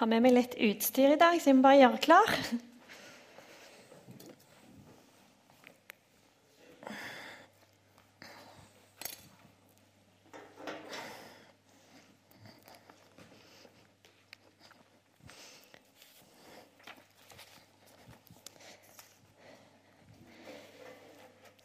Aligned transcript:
har 0.00 0.08
med 0.08 0.22
meg 0.24 0.32
litt 0.32 0.54
utstyr 0.56 1.12
i 1.12 1.20
dag, 1.20 1.36
så 1.36 1.50
jeg 1.50 1.58
må 1.58 1.66
bare 1.66 1.80
gjøre 1.82 1.98
klar. 2.00 2.30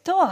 Da 0.04 0.28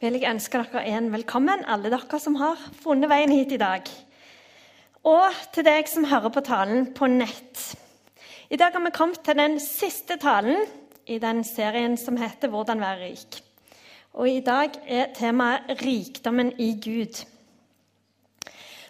vil 0.00 0.16
jeg 0.16 0.32
ønske 0.32 0.64
dere 0.64 0.88
en 0.96 1.12
velkommen, 1.12 1.68
alle 1.68 1.92
dere 1.92 2.18
som 2.22 2.40
har 2.40 2.56
funnet 2.80 3.12
veien 3.12 3.36
hit 3.36 3.52
i 3.52 3.60
dag. 3.60 3.96
Og 5.06 5.34
til 5.54 5.62
deg 5.62 5.86
som 5.86 6.06
hører 6.10 6.32
på 6.34 6.42
talen 6.42 6.88
på 6.94 7.06
nett. 7.06 7.60
I 8.50 8.58
dag 8.58 8.74
har 8.74 8.82
vi 8.82 8.90
kommet 8.94 9.22
til 9.22 9.38
den 9.38 9.60
siste 9.62 10.16
talen 10.18 10.64
i 11.06 11.20
den 11.22 11.44
serien 11.46 11.94
som 11.96 12.16
heter 12.16 12.48
'Hvordan 12.48 12.80
være 12.80 13.06
rik'. 13.06 13.42
Og 14.14 14.28
i 14.28 14.40
dag 14.40 14.70
er 14.86 15.14
temaet 15.14 15.62
'Rikdommen 15.68 16.52
i 16.58 16.74
Gud'. 16.74 17.24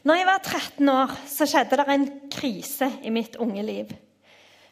Når 0.05 0.15
jeg 0.15 0.27
var 0.27 0.39
13 0.39 0.89
år, 0.89 1.11
så 1.27 1.47
skjedde 1.47 1.77
det 1.77 1.89
en 1.89 2.21
krise 2.31 2.93
i 3.03 3.11
mitt 3.11 3.37
unge 3.37 3.63
liv. 3.63 3.87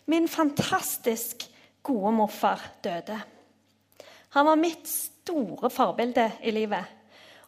Min 0.07 0.29
fantastisk 0.29 1.37
gode 1.83 2.13
morfar 2.13 2.71
døde. 2.85 3.21
Han 4.29 4.47
var 4.47 4.55
mitt 4.55 4.89
store 4.89 5.71
forbilde 5.71 6.33
i 6.43 6.51
livet. 6.51 6.85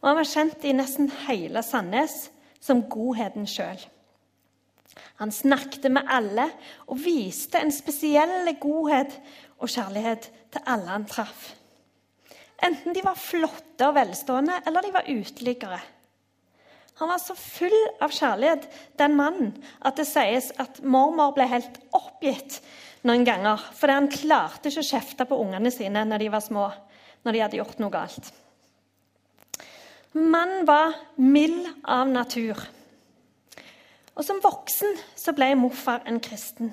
Og 0.01 0.09
han 0.09 0.17
var 0.17 0.25
kjent 0.25 0.65
i 0.65 0.73
nesten 0.73 1.11
hele 1.29 1.63
Sandnes 1.63 2.31
som 2.61 2.85
godheten 2.91 3.47
sjøl. 3.51 3.81
Han 5.21 5.33
snakket 5.33 5.89
med 5.93 6.09
alle 6.09 6.49
og 6.87 7.01
viste 7.01 7.61
en 7.61 7.73
spesiell 7.75 8.49
godhet 8.61 9.13
og 9.61 9.71
kjærlighet 9.73 10.31
til 10.53 10.65
alle 10.69 10.93
han 10.93 11.07
traff. 11.09 11.53
Enten 12.65 12.97
de 12.97 13.03
var 13.05 13.19
flotte 13.21 13.85
og 13.85 13.97
velstående, 13.99 14.63
eller 14.67 14.85
de 14.85 14.93
var 14.95 15.09
uteliggere. 15.09 15.81
Han 16.97 17.11
var 17.13 17.21
så 17.21 17.35
full 17.37 17.77
av 18.01 18.13
kjærlighet, 18.17 18.65
den 18.97 19.17
mannen, 19.19 19.53
at 19.85 19.99
det 20.01 20.07
sies 20.09 20.49
at 20.57 20.81
mormor 20.81 21.35
ble 21.37 21.45
helt 21.51 21.77
oppgitt 21.97 22.63
noen 23.07 23.27
ganger 23.27 23.61
fordi 23.77 23.97
han 23.99 24.09
klarte 24.11 24.71
ikke 24.71 24.83
å 24.83 24.89
kjefte 24.89 25.27
på 25.29 25.37
ungene 25.45 25.71
sine 25.75 26.07
når 26.09 26.25
de 26.25 26.33
var 26.33 26.45
små, 26.45 26.71
når 27.27 27.37
de 27.37 27.43
hadde 27.45 27.61
gjort 27.61 27.83
noe 27.85 27.93
galt. 27.93 28.33
Mannen 30.17 30.65
var 30.65 30.95
mild 31.21 31.67
av 31.85 32.09
natur. 32.09 32.57
Og 34.17 34.25
Som 34.25 34.41
voksen 34.41 34.95
så 35.13 35.35
ble 35.37 35.51
morfar 35.61 36.07
en 36.09 36.21
kristen. 36.25 36.71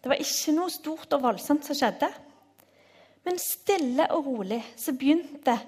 Det 0.00 0.08
var 0.08 0.20
ikke 0.20 0.54
noe 0.56 0.72
stort 0.72 1.12
og 1.12 1.20
voldsomt 1.20 1.66
som 1.66 1.76
skjedde. 1.76 2.08
Men 3.28 3.40
stille 3.40 4.06
og 4.16 4.30
rolig 4.30 4.62
så 4.76 4.94
begynte 4.96 5.58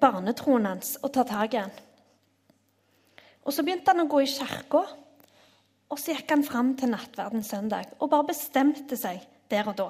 barnetroen 0.00 0.68
hans 0.68 0.98
å 1.00 1.08
ta 1.12 1.24
tak 1.24 1.56
i 1.56 1.62
han. 1.62 1.72
Og 3.48 3.56
Så 3.56 3.64
begynte 3.64 3.94
han 3.94 4.04
å 4.04 4.10
gå 4.10 4.20
i 4.20 4.28
kirka, 4.28 4.84
og 5.90 5.98
så 5.98 6.12
gikk 6.12 6.36
han 6.36 6.44
fram 6.44 6.74
til 6.76 6.92
nattverden 6.92 7.42
søndag 7.42 7.88
og 7.98 8.12
bare 8.12 8.28
bestemte 8.28 9.00
seg 9.00 9.24
der 9.50 9.72
og 9.72 9.80
da. 9.80 9.88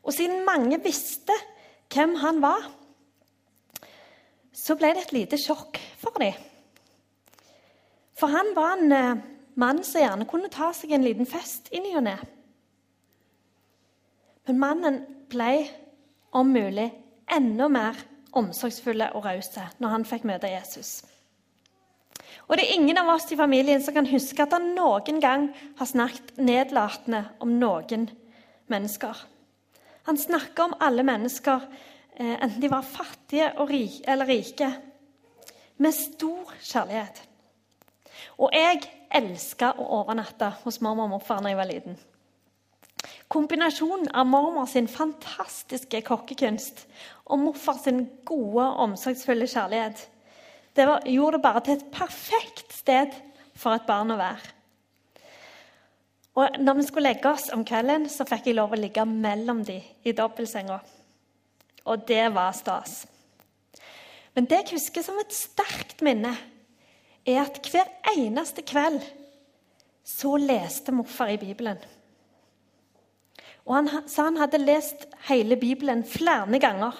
Og 0.00 0.16
siden 0.16 0.46
mange 0.48 0.80
visste 0.82 1.36
hvem 1.92 2.16
han 2.24 2.40
var, 2.42 2.64
så 4.56 4.76
ble 4.78 4.94
det 4.96 5.06
et 5.06 5.16
lite 5.16 5.38
sjokk 5.40 5.78
for 6.00 6.16
dem. 6.22 6.36
For 8.16 8.32
han 8.32 8.54
var 8.56 8.78
en 8.78 8.94
eh, 8.96 9.24
mann 9.60 9.82
som 9.84 10.00
gjerne 10.00 10.28
kunne 10.28 10.52
ta 10.52 10.70
seg 10.76 10.94
en 10.96 11.04
liten 11.04 11.28
fest 11.28 11.68
i 11.76 11.82
ny 11.84 11.92
og 11.98 12.06
ne. 12.06 12.16
Men 14.46 14.62
mannen 14.62 15.02
ble 15.32 15.66
om 16.36 16.48
mulig 16.54 16.88
enda 17.32 17.68
mer 17.68 17.98
omsorgsfulle 18.36 19.10
og 19.16 19.26
rause 19.26 19.64
når 19.82 19.92
han 19.92 20.08
fikk 20.08 20.26
møte 20.28 20.50
Jesus. 20.52 21.00
Og 22.46 22.56
det 22.56 22.66
er 22.66 22.76
ingen 22.76 22.98
av 23.00 23.10
oss 23.16 23.26
i 23.34 23.38
familien 23.38 23.82
som 23.82 23.96
kan 23.96 24.06
huske 24.08 24.44
at 24.44 24.54
han 24.54 24.70
noen 24.76 25.18
gang 25.22 25.48
har 25.78 25.88
snakket 25.88 26.36
nedlatende 26.38 27.24
om 27.42 27.56
noen 27.58 28.06
mennesker. 28.70 29.18
Han 30.06 30.18
snakker 30.20 30.68
om 30.68 30.76
alle 30.80 31.02
mennesker, 31.06 31.64
enten 32.16 32.60
de 32.60 32.70
var 32.72 32.82
fattige 32.82 33.52
eller 34.06 34.26
rike, 34.26 34.70
med 35.76 35.92
stor 35.92 36.52
kjærlighet. 36.62 37.22
Og 38.40 38.52
jeg 38.52 38.82
elska 39.14 39.74
å 39.76 39.88
overnatte 40.00 40.48
hos 40.64 40.80
mormor 40.80 41.10
og 41.10 41.16
morfar 41.16 41.42
da 41.44 41.52
jeg 41.52 41.60
var 41.60 41.68
liten. 41.68 41.98
Kombinasjonen 43.28 44.08
av 44.14 44.26
mormor 44.26 44.68
sin 44.70 44.88
fantastiske 44.88 46.00
kokkekunst 46.06 46.86
og 47.26 47.42
morfar 47.42 47.78
sin 47.82 48.06
gode, 48.24 48.64
omsorgsfulle 48.86 49.48
kjærlighet 49.50 50.06
det 50.76 50.84
var, 50.86 51.06
gjorde 51.08 51.38
det 51.38 51.42
bare 51.42 51.60
til 51.64 51.78
et 51.78 51.86
perfekt 51.92 52.74
sted 52.76 53.14
for 53.56 53.72
et 53.72 53.86
barn 53.88 54.12
å 54.12 54.18
være. 54.20 54.52
Og 56.36 56.58
når 56.60 56.76
vi 56.76 56.84
skulle 56.84 57.08
legge 57.08 57.30
oss 57.32 57.48
om 57.54 57.62
kvelden, 57.64 58.04
så 58.12 58.26
fikk 58.28 58.50
jeg 58.50 58.58
lov 58.58 58.74
å 58.76 58.80
ligge 58.80 59.06
mellom 59.08 59.62
dem 59.64 59.80
i 60.04 60.12
dobbeltsenga. 60.12 60.76
Og 61.86 62.02
det 62.08 62.24
var 62.34 62.54
stas. 62.56 63.04
Men 64.34 64.48
det 64.50 64.58
jeg 64.64 64.76
husker 64.76 65.04
som 65.06 65.18
et 65.22 65.32
sterkt 65.32 66.02
minne, 66.04 66.34
er 67.26 67.42
at 67.42 67.58
hver 67.72 67.88
eneste 68.12 68.62
kveld 68.66 69.00
så 70.06 70.36
leste 70.38 70.94
morfar 70.94 71.32
i 71.34 71.40
Bibelen. 71.40 71.78
Og 73.66 73.74
Han 73.74 74.08
sa 74.08 74.28
han 74.28 74.38
hadde 74.38 74.62
lest 74.62 75.06
hele 75.26 75.56
Bibelen 75.58 76.04
flere 76.06 76.60
ganger. 76.62 76.94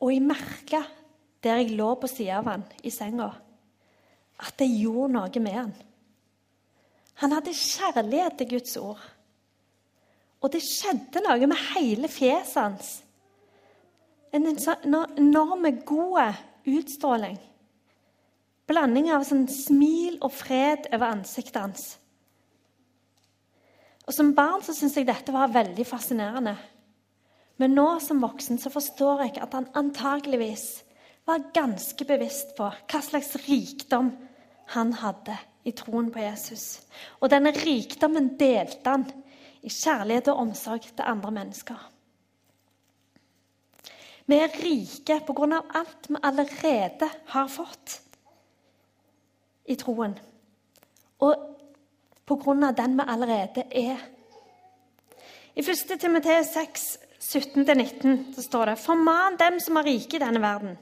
Og 0.00 0.12
jeg 0.12 0.22
merka, 0.22 0.82
der 1.42 1.60
jeg 1.60 1.76
lå 1.78 1.92
på 1.94 2.10
sida 2.10 2.40
av 2.40 2.50
han 2.50 2.64
i 2.82 2.90
senga, 2.90 3.28
at 4.38 4.58
det 4.58 4.66
gjorde 4.70 5.12
noe 5.14 5.42
med 5.42 5.54
han. 5.54 5.72
Han 7.22 7.34
hadde 7.34 7.54
kjærlighet 7.54 8.38
til 8.38 8.50
Guds 8.54 8.76
ord. 8.76 9.00
Og 10.38 10.52
det 10.54 10.62
skjedde 10.62 11.24
noe 11.24 11.50
med 11.50 11.60
hele 11.74 12.08
fjeset 12.10 12.60
hans. 12.62 12.90
En 14.32 14.46
enorm 14.46 15.66
god 15.88 16.38
utstråling 16.68 17.38
blanding 18.68 19.08
av 19.14 19.24
sånn 19.26 19.46
smil 19.50 20.18
og 20.20 20.32
fred 20.34 20.90
over 20.92 21.08
ansiktet 21.08 21.60
hans. 21.60 21.86
Og 24.08 24.14
Som 24.16 24.34
barn 24.36 24.62
så 24.64 24.74
syntes 24.76 25.00
jeg 25.00 25.08
dette 25.08 25.32
var 25.34 25.52
veldig 25.52 25.84
fascinerende. 25.88 26.54
Men 27.58 27.74
nå 27.74 27.88
som 28.00 28.22
voksen 28.22 28.60
så 28.60 28.70
forstår 28.72 29.26
jeg 29.26 29.40
at 29.42 29.56
han 29.56 29.68
antageligvis 29.76 30.66
var 31.28 31.48
ganske 31.52 32.06
bevisst 32.08 32.54
på 32.56 32.68
hva 32.70 33.00
slags 33.04 33.34
rikdom 33.48 34.12
han 34.72 34.94
hadde 35.00 35.36
i 35.68 35.74
troen 35.76 36.08
på 36.12 36.22
Jesus. 36.22 36.80
Og 37.20 37.28
denne 37.32 37.52
rikdommen 37.56 38.30
delte 38.40 38.94
han 38.94 39.04
i 39.62 39.70
kjærlighet 39.72 40.28
og 40.32 40.42
omsorg 40.46 40.84
til 40.88 41.06
andre 41.06 41.30
mennesker. 41.34 41.78
Vi 44.28 44.36
er 44.36 44.52
rike 44.60 45.20
på 45.24 45.32
grunn 45.32 45.56
av 45.56 45.70
alt 45.78 46.10
vi 46.10 46.20
allerede 46.22 47.08
har 47.32 47.48
fått 47.48 47.94
i 49.68 49.76
troen. 49.80 50.18
Og 51.24 51.46
på 52.28 52.36
grunn 52.36 52.66
av 52.68 52.76
den 52.76 52.96
vi 52.98 53.06
allerede 53.08 53.64
er. 53.72 54.02
I 55.56 55.64
1. 55.64 55.96
Timoteus 55.98 56.52
6, 56.52 56.84
17-19 57.24 58.34
så 58.36 58.44
står 58.44 58.70
det 58.70 58.80
Forman 58.82 59.40
dem 59.40 59.56
som 59.64 59.80
er 59.80 59.88
rike 59.88 60.18
i 60.18 60.22
denne 60.22 60.44
verden, 60.44 60.76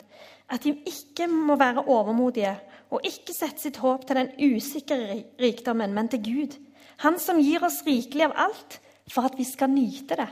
at 0.50 0.66
de 0.66 0.74
ikke 0.86 1.30
må 1.30 1.56
være 1.56 1.86
overmodige 1.86 2.56
og 2.90 3.06
ikke 3.06 3.34
sette 3.34 3.62
sitt 3.62 3.78
håp 3.82 4.04
til 4.06 4.18
den 4.20 4.34
usikre 4.42 5.22
rikdommen, 5.40 5.94
men 5.94 6.10
til 6.10 6.22
Gud. 6.22 6.58
Han 7.04 7.18
som 7.20 7.40
gir 7.40 7.64
oss 7.64 7.82
rikelig 7.86 8.28
av 8.28 8.36
alt 8.46 8.78
for 9.12 9.28
at 9.28 9.36
vi 9.38 9.44
skal 9.46 9.72
nyte 9.72 10.18
det. 10.18 10.28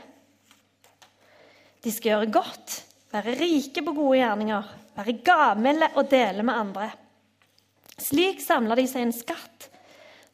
De 1.85 1.93
skal 1.93 2.15
gjøre 2.15 2.33
godt, 2.33 2.79
være 3.13 3.35
rike 3.37 3.83
på 3.85 3.93
gode 3.93 4.17
gjerninger, 4.17 4.69
være 4.97 5.19
gavmilde 5.25 5.91
og 5.93 6.09
dele 6.09 6.45
med 6.45 6.57
andre. 6.57 6.87
Slik 8.01 8.41
samler 8.43 8.81
de 8.81 8.87
seg 8.89 9.05
en 9.05 9.15
skatt 9.15 9.69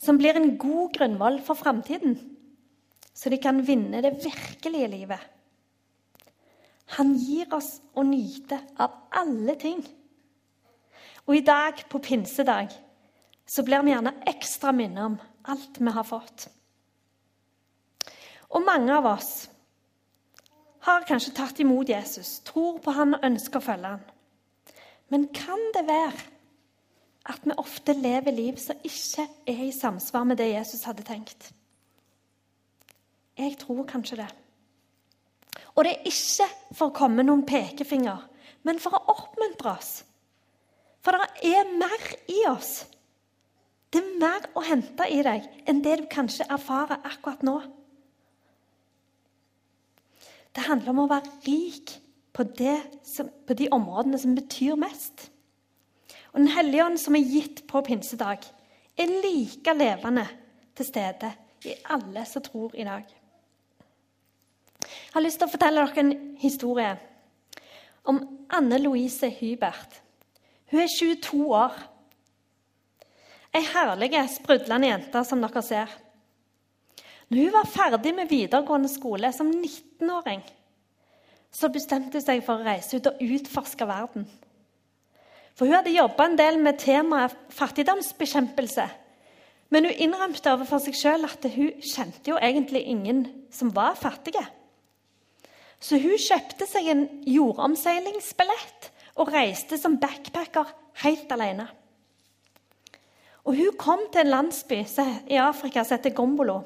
som 0.01 0.17
blir 0.17 0.39
en 0.39 0.55
god 0.57 0.95
grunnvoll 0.95 1.41
for 1.45 1.59
framtiden, 1.59 2.15
så 3.13 3.29
de 3.29 3.37
kan 3.41 3.59
vinne 3.65 4.01
det 4.01 4.15
virkelige 4.23 4.89
livet. 4.89 5.19
Han 6.97 7.13
gir 7.19 7.51
oss 7.55 7.77
å 7.93 8.03
nyte 8.03 8.57
av 8.81 9.11
alle 9.15 9.55
ting. 9.59 9.83
Og 11.27 11.37
i 11.37 11.43
dag, 11.45 11.77
på 11.87 12.01
pinsedag, 12.03 12.73
så 13.45 13.63
blir 13.67 13.83
vi 13.85 13.93
gjerne 13.93 14.15
ekstra 14.31 14.73
minnet 14.75 15.05
om 15.05 15.19
alt 15.49 15.79
vi 15.79 15.93
har 15.95 16.07
fått. 16.07 16.47
Og 18.51 18.63
mange 18.65 18.93
av 18.93 19.07
oss 19.13 19.31
har 20.85 21.05
kanskje 21.07 21.33
tatt 21.38 21.59
imot 21.61 21.89
Jesus, 21.89 22.39
tror 22.45 22.81
på 22.83 22.93
han 22.95 23.15
og 23.15 23.25
ønsker 23.25 23.61
å 23.61 23.65
følge 23.65 23.93
han. 23.95 24.03
Men 25.11 25.27
kan 25.35 25.61
det 25.75 25.85
være 25.88 26.27
at 27.31 27.43
vi 27.45 27.55
ofte 27.61 27.93
lever 27.93 28.33
liv 28.33 28.57
som 28.59 28.79
ikke 28.83 29.27
er 29.47 29.65
i 29.67 29.73
samsvar 29.75 30.25
med 30.27 30.39
det 30.41 30.49
Jesus 30.53 30.85
hadde 30.89 31.05
tenkt. 31.05 31.51
Jeg 33.38 33.57
tror 33.61 33.85
kanskje 33.88 34.23
det. 34.23 34.29
Og 35.75 35.85
det 35.85 35.93
er 35.93 36.09
ikke 36.09 36.47
for 36.75 36.89
å 36.89 36.95
komme 36.95 37.23
noen 37.23 37.45
pekefinger, 37.47 38.25
men 38.67 38.81
for 38.81 38.97
å 38.97 39.03
oppmuntre 39.13 39.75
oss. 39.75 39.91
For 41.01 41.17
det 41.17 41.53
er 41.53 41.69
mer 41.77 42.09
i 42.29 42.41
oss. 42.49 42.81
Det 43.91 43.99
er 43.99 44.19
mer 44.21 44.45
å 44.55 44.63
hente 44.63 45.07
i 45.11 45.19
deg 45.25 45.47
enn 45.67 45.81
det 45.83 45.97
du 45.99 46.05
kanskje 46.11 46.47
erfarer 46.47 47.03
akkurat 47.03 47.43
nå. 47.43 47.57
Det 50.55 50.63
handler 50.67 50.93
om 50.93 51.03
å 51.03 51.09
være 51.11 51.31
rik 51.47 51.93
på, 52.35 52.45
som, 53.03 53.29
på 53.47 53.55
de 53.59 53.67
områdene 53.71 54.19
som 54.19 54.35
betyr 54.35 54.79
mest. 54.79 55.27
Og 56.31 56.39
Den 56.39 56.51
hellige 56.55 56.85
ånd 56.85 56.99
som 56.99 57.15
er 57.15 57.27
gitt 57.27 57.65
på 57.67 57.81
pinsedag, 57.83 58.45
er 58.97 59.15
like 59.23 59.73
levende 59.75 60.27
til 60.75 60.88
stede 60.88 61.31
i 61.67 61.75
alle 61.91 62.23
som 62.27 62.43
tror 62.43 62.75
i 62.75 62.88
dag. 62.88 63.03
Jeg 64.81 65.13
har 65.13 65.23
lyst 65.23 65.39
til 65.41 65.47
å 65.47 65.51
fortelle 65.51 65.83
dere 65.83 66.03
en 66.03 66.13
historie 66.39 66.91
om 68.07 68.21
Anne 68.51 68.79
Louise 68.81 69.29
Hybert. 69.29 69.99
Hun 70.71 70.79
er 70.79 70.88
22 70.91 71.43
år. 71.51 71.75
Ei 73.51 73.65
herlig, 73.68 74.13
sprudlende 74.31 74.88
jente, 74.88 75.24
som 75.27 75.42
dere 75.44 75.63
ser. 75.65 75.92
Når 77.31 77.45
hun 77.45 77.56
var 77.56 77.68
ferdig 77.71 78.13
med 78.15 78.30
videregående 78.31 78.92
skole 78.92 79.31
som 79.36 79.50
19-åring, 79.51 80.44
så 81.51 81.68
bestemte 81.71 82.19
hun 82.19 82.24
seg 82.24 82.44
for 82.45 82.59
å 82.59 82.68
reise 82.68 83.00
ut 83.00 83.09
og 83.12 83.19
utforske 83.24 83.88
verden. 83.88 84.27
For 85.56 85.68
hun 85.68 85.75
hadde 85.75 85.95
jobba 85.95 86.30
en 86.30 86.38
del 86.39 86.59
med 86.63 86.80
temaet 86.80 87.36
fattigdomsbekjempelse. 87.56 88.88
Men 89.71 89.88
hun 89.88 90.00
innrømte 90.07 90.51
overfor 90.51 90.80
seg 90.83 90.95
sjøl 91.00 91.27
at 91.27 91.48
hun 91.53 91.83
kjente 91.83 92.31
jo 92.31 92.39
egentlig 92.39 92.86
ingen 92.92 93.25
som 93.51 93.71
var 93.75 94.00
fattige. 94.00 94.44
Så 95.81 96.00
hun 96.00 96.19
kjøpte 96.19 96.68
seg 96.69 96.88
en 96.92 97.06
jordomseilingsbillett 97.27 98.92
og 99.19 99.31
reiste 99.33 99.80
som 99.80 100.00
backpacker 100.00 100.71
helt 101.03 101.31
alene. 101.36 101.68
Og 103.43 103.57
Hun 103.57 103.77
kom 103.77 103.99
til 104.11 104.21
en 104.21 104.33
landsby 104.35 104.83
i 105.29 105.39
Afrika 105.41 105.83
som 105.83 105.97
heter 105.97 106.13
Gombolo. 106.15 106.61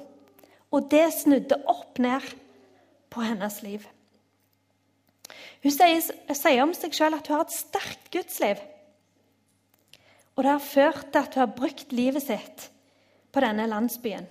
Og 0.72 0.88
det 0.92 1.14
snudde 1.14 1.62
opp 1.72 2.00
ned 2.00 2.26
på 3.10 3.24
hennes 3.24 3.62
liv. 3.64 3.86
Hun 5.64 5.72
sier, 5.74 6.02
sier 6.36 6.64
om 6.64 6.74
seg 6.76 6.94
sjøl 6.94 7.16
at 7.16 7.28
hun 7.28 7.40
har 7.40 7.46
et 7.48 7.56
sterkt 7.56 8.12
gudsliv. 8.14 8.60
Og 10.36 10.44
det 10.44 10.52
har 10.52 10.62
ført 10.62 11.08
til 11.12 11.22
at 11.22 11.38
hun 11.38 11.46
har 11.46 11.56
brukt 11.56 11.96
livet 11.96 12.26
sitt 12.26 12.68
på 13.32 13.44
denne 13.44 13.70
landsbyen. 13.72 14.28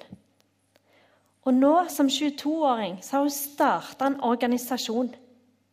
Og 1.44 1.56
nå 1.56 1.72
som 1.92 2.08
22-åring 2.08 3.00
så 3.04 3.16
har 3.16 3.26
hun 3.26 3.34
starta 3.34 4.08
en 4.08 4.20
organisasjon 4.24 5.10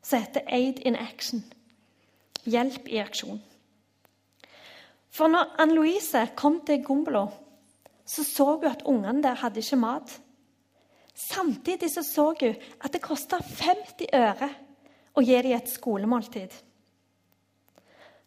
som 0.03 0.23
heter 0.23 0.47
Aid 0.47 0.81
in 0.87 0.97
Action. 0.99 1.43
Hjelp 2.43 2.87
i 2.89 2.99
aksjon. 3.03 3.39
For 5.11 5.27
når 5.27 5.55
Ann 5.59 5.75
Louise 5.75 6.23
kom 6.39 6.61
til 6.65 6.83
Gombolo, 6.83 7.27
så 8.05 8.23
så 8.23 8.45
hun 8.55 8.67
at 8.69 8.83
ungene 8.87 9.23
der 9.23 9.39
hadde 9.43 9.59
ikke 9.59 9.79
mat. 9.79 10.11
Samtidig 11.13 11.91
så, 11.91 12.03
så 12.03 12.31
hun 12.39 12.55
at 12.83 12.93
det 12.93 13.03
kosta 13.03 13.41
50 13.43 14.07
øre 14.15 14.49
å 15.15 15.23
gi 15.23 15.41
dem 15.43 15.57
et 15.57 15.69
skolemåltid. 15.69 16.53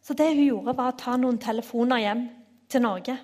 Så 0.05 0.13
det 0.13 0.35
hun 0.35 0.45
gjorde, 0.45 0.77
var 0.77 0.93
å 0.93 0.99
ta 1.01 1.17
noen 1.17 1.41
telefoner 1.41 2.03
hjem 2.03 2.27
til 2.69 2.85
Norge. 2.85 3.17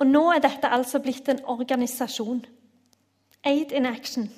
Og 0.00 0.08
nå 0.08 0.22
er 0.32 0.40
dette 0.42 0.70
altså 0.72 1.02
blitt 1.04 1.28
en 1.28 1.44
organisasjon. 1.44 2.40
Aid 3.44 3.72
in 3.76 3.86
action. 3.86 4.30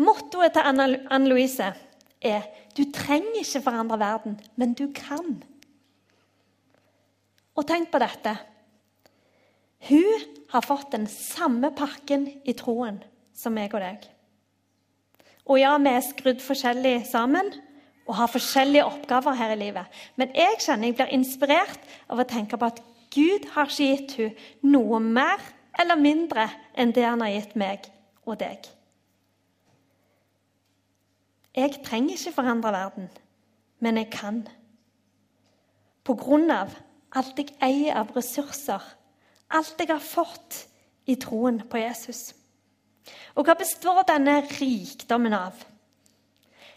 Mottoet 0.00 0.56
til 0.56 0.64
Anne 0.64 1.28
Louise 1.28 1.74
er 2.20 2.42
'Du 2.76 2.84
trenger 2.92 3.40
ikke 3.40 3.62
forandre 3.62 3.98
verden, 3.98 4.40
men 4.56 4.74
du 4.74 4.86
kan'. 4.86 5.49
Og 7.60 7.66
tenk 7.68 7.90
på 7.92 8.00
dette. 8.00 8.32
Hun 9.90 10.22
har 10.52 10.64
fått 10.64 10.94
den 10.94 11.04
samme 11.12 11.70
pakken 11.76 12.24
i 12.48 12.54
troen 12.56 13.02
som 13.36 13.52
meg 13.56 13.74
og 13.76 13.84
deg. 13.84 14.06
Og 15.50 15.60
ja, 15.60 15.74
vi 15.82 15.92
er 15.92 16.04
skrudd 16.04 16.40
forskjellig 16.44 17.02
sammen, 17.08 17.50
og 18.08 18.16
har 18.18 18.32
forskjellige 18.32 18.86
oppgaver 18.86 19.36
her 19.38 19.52
i 19.54 19.60
livet. 19.60 20.00
Men 20.18 20.32
jeg 20.34 20.58
kjenner 20.64 20.88
jeg 20.88 20.96
blir 20.98 21.12
inspirert 21.14 21.92
av 22.10 22.22
å 22.22 22.28
tenke 22.28 22.58
på 22.58 22.68
at 22.70 22.80
Gud 23.14 23.46
har 23.54 23.70
ikke 23.70 23.88
gitt 23.90 24.16
henne 24.18 24.72
noe 24.72 25.00
mer 25.02 25.42
eller 25.80 25.98
mindre 26.00 26.48
enn 26.78 26.94
det 26.94 27.06
han 27.06 27.22
har 27.22 27.34
gitt 27.34 27.56
meg 27.60 27.86
og 28.24 28.40
deg. 28.40 28.66
Jeg 31.56 31.80
trenger 31.86 32.16
ikke 32.16 32.34
forandre 32.34 32.72
verden, 32.74 33.08
men 33.82 33.98
jeg 33.98 34.10
kan. 34.14 34.44
På 36.06 36.14
grunn 36.18 36.50
av 36.54 36.74
alt 37.16 37.38
jeg 37.38 37.54
eier 37.62 37.98
av 38.00 38.12
ressurser, 38.14 38.82
alt 39.50 39.80
jeg 39.80 39.90
har 39.90 40.04
fått 40.04 40.64
i 41.10 41.16
troen 41.18 41.60
på 41.68 41.80
Jesus. 41.80 42.30
Og 43.34 43.46
hva 43.46 43.56
består 43.58 44.04
denne 44.08 44.40
rikdommen 44.46 45.34
av? 45.34 45.56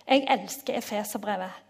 Jeg 0.07 0.25
elsker 0.31 0.77
Efeserbrevet. 0.79 1.61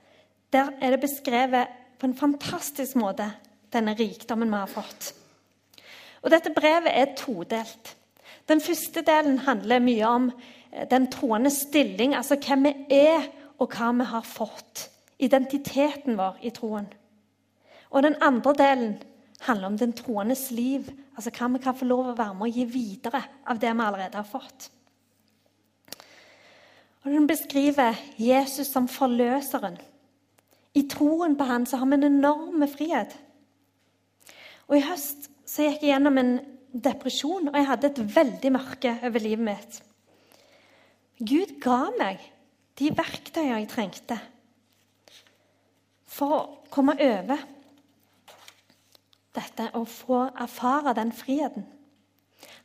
Der 0.54 0.72
er 0.82 0.94
det 0.94 1.02
beskrevet 1.02 1.68
på 2.00 2.08
en 2.08 2.18
fantastisk 2.18 2.96
måte, 3.00 3.30
denne 3.74 3.96
rikdommen 3.98 4.52
vi 4.52 4.62
har 4.62 4.72
fått. 4.72 5.14
Og 6.24 6.32
Dette 6.32 6.54
brevet 6.56 6.92
er 6.94 7.16
todelt. 7.18 7.96
Den 8.48 8.62
første 8.62 9.02
delen 9.02 9.40
handler 9.48 9.84
mye 9.84 10.08
om 10.08 10.30
eh, 10.72 10.88
den 10.90 11.10
troende 11.12 11.50
stilling, 11.50 12.16
altså 12.16 12.36
hvem 12.36 12.68
vi 12.68 12.74
er, 12.96 13.30
og 13.60 13.76
hva 13.76 13.92
vi 13.96 14.08
har 14.10 14.28
fått. 14.28 14.90
Identiteten 15.20 16.18
vår 16.20 16.40
i 16.42 16.52
troen. 16.56 16.88
Og 17.94 18.04
den 18.04 18.18
andre 18.22 18.54
delen 18.58 18.94
handler 19.46 19.70
om 19.70 19.78
den 19.78 19.94
troendes 19.94 20.50
liv, 20.52 20.88
altså 21.16 21.32
hva 21.36 21.50
vi 21.54 21.62
kan 21.62 21.78
få 21.78 21.86
lov 21.86 22.12
å 22.12 22.18
være 22.18 22.38
med 22.38 22.48
å 22.48 22.54
gi 22.56 22.66
videre 22.66 23.22
av 23.46 23.60
det 23.62 23.70
vi 23.70 23.86
allerede 23.86 24.18
har 24.18 24.28
fått. 24.28 24.70
Og 27.04 27.12
Den 27.12 27.28
beskriver 27.28 28.00
Jesus 28.18 28.72
som 28.72 28.88
forløseren. 28.88 29.76
I 30.74 30.88
troen 30.90 31.36
på 31.38 31.46
han 31.46 31.68
så 31.68 31.78
har 31.78 31.90
vi 31.92 32.00
en 32.00 32.08
enorm 32.08 32.64
frihet. 32.72 33.12
Og 34.70 34.78
I 34.80 34.86
høst 34.88 35.28
så 35.46 35.68
gikk 35.68 35.84
jeg 35.84 35.92
gjennom 35.92 36.18
en 36.18 36.38
depresjon, 36.74 37.52
og 37.52 37.58
jeg 37.60 37.68
hadde 37.70 37.90
et 37.92 38.04
veldig 38.16 38.52
mørke 38.56 38.96
over 39.04 39.22
livet 39.22 39.46
mitt. 39.46 39.82
Gud 41.20 41.60
ga 41.62 41.92
meg 42.00 42.24
de 42.80 42.90
verktøyene 42.96 43.60
jeg 43.60 43.70
trengte 43.70 44.18
for 46.10 46.34
å 46.34 46.40
komme 46.74 46.96
over 47.04 47.44
dette 49.36 49.70
å 49.78 49.84
få 49.90 50.26
erfare 50.42 50.94
den 50.98 51.12
friheten. 51.16 51.66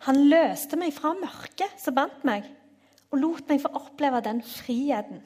Han 0.06 0.24
løste 0.30 0.78
meg 0.78 0.94
fra 0.94 1.14
mørket 1.16 1.80
som 1.80 1.96
bandt 1.96 2.24
meg 2.26 2.46
og 3.08 3.20
lot 3.22 3.48
meg 3.48 3.62
få 3.62 3.70
oppleve 3.78 4.20
den 4.24 4.42
friheten. 4.44 5.22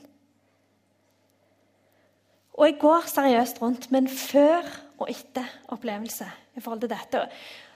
Og 2.53 2.69
jeg 2.69 2.79
går 2.83 3.09
seriøst 3.09 3.63
rundt 3.63 3.89
med 3.91 4.05
en 4.05 4.13
før 4.13 4.67
og 5.01 5.09
etter 5.11 5.49
opplevelse 5.73 6.29
i 6.57 6.61
forhold 6.61 6.85
til 6.85 6.93
dette. 6.93 7.25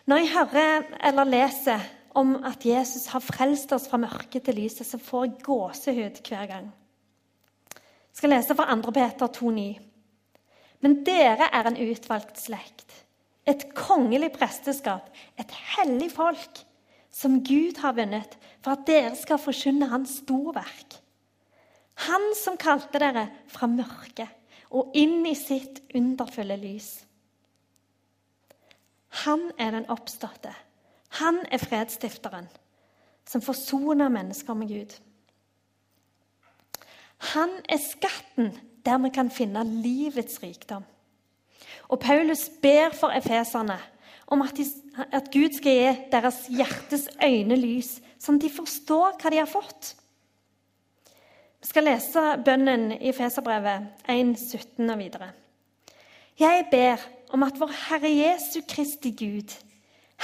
Når 0.06 0.20
jeg 0.20 0.32
hører 0.34 0.90
eller 1.08 1.30
leser 1.32 1.86
om 2.16 2.36
at 2.44 2.64
Jesus 2.64 3.08
har 3.12 3.24
frelst 3.24 3.72
oss 3.74 3.88
fra 3.90 3.98
mørket 4.00 4.46
til 4.46 4.60
lyset, 4.60 4.86
så 4.86 5.00
får 5.00 5.24
jeg 5.24 5.40
gåsehud 5.44 6.20
hver 6.28 6.46
gang. 6.46 6.68
Jeg 7.74 8.20
skal 8.20 8.32
lese 8.32 8.56
fra 8.56 8.68
2. 8.72 8.92
Peter 8.96 9.32
2,9. 9.40 9.66
Men 10.84 11.00
dere 11.04 11.50
er 11.52 11.68
en 11.68 11.80
utvalgt 11.88 12.38
slekt, 12.40 13.05
et 13.46 13.68
kongelig 13.78 14.32
presteskap, 14.34 15.08
et 15.38 15.52
hellig 15.76 16.10
folk 16.14 16.62
som 17.14 17.38
Gud 17.46 17.78
har 17.80 17.94
vunnet, 17.96 18.36
for 18.60 18.74
at 18.74 18.86
dere 18.88 19.14
skal 19.16 19.40
forkynne 19.40 19.88
Hans 19.88 20.18
storverk. 20.22 20.98
Han 22.10 22.32
som 22.36 22.58
kalte 22.60 23.00
dere 23.00 23.28
fra 23.48 23.68
mørket 23.70 24.28
og 24.74 24.92
inn 24.98 25.22
i 25.24 25.34
sitt 25.38 25.80
underfulle 25.96 26.58
lys. 26.60 26.90
Han 29.24 29.48
er 29.56 29.72
den 29.72 29.86
oppståtte. 29.92 30.52
Han 31.22 31.38
er 31.48 31.62
fredsstifteren, 31.62 32.50
som 33.24 33.40
forsoner 33.40 34.10
mennesker 34.12 34.58
med 34.58 34.74
Gud. 34.74 34.96
Han 37.32 37.54
er 37.64 37.80
skatten 37.80 38.52
der 38.84 39.00
vi 39.02 39.10
kan 39.14 39.30
finne 39.32 39.64
livets 39.64 40.42
rikdom. 40.42 40.84
Og 41.88 42.00
Paulus 42.02 42.48
ber 42.62 42.94
for 42.94 43.14
efeserne 43.14 43.78
om 44.26 44.42
at, 44.42 44.56
de, 44.56 44.66
at 45.12 45.30
Gud 45.32 45.54
skal 45.54 45.76
gi 45.78 46.08
deres 46.12 46.40
hjertes 46.50 47.06
øyne 47.22 47.58
lys, 47.60 47.96
sånn 48.18 48.40
at 48.40 48.46
de 48.46 48.50
forstår 48.50 49.20
hva 49.20 49.32
de 49.32 49.38
har 49.38 49.50
fått. 49.50 49.92
Vi 51.62 51.70
skal 51.70 51.86
lese 51.88 52.24
bønnen 52.46 52.90
i 52.98 53.12
Feserbrevet 53.14 54.06
1, 54.10 54.34
17 54.38 54.90
og 54.90 54.98
videre. 54.98 55.30
Jeg 56.38 56.66
ber 56.70 57.02
om 57.34 57.46
at 57.46 57.56
vår 57.58 57.72
Herre 57.86 58.10
Jesu 58.12 58.60
Kristi 58.68 59.14
Gud, 59.16 59.54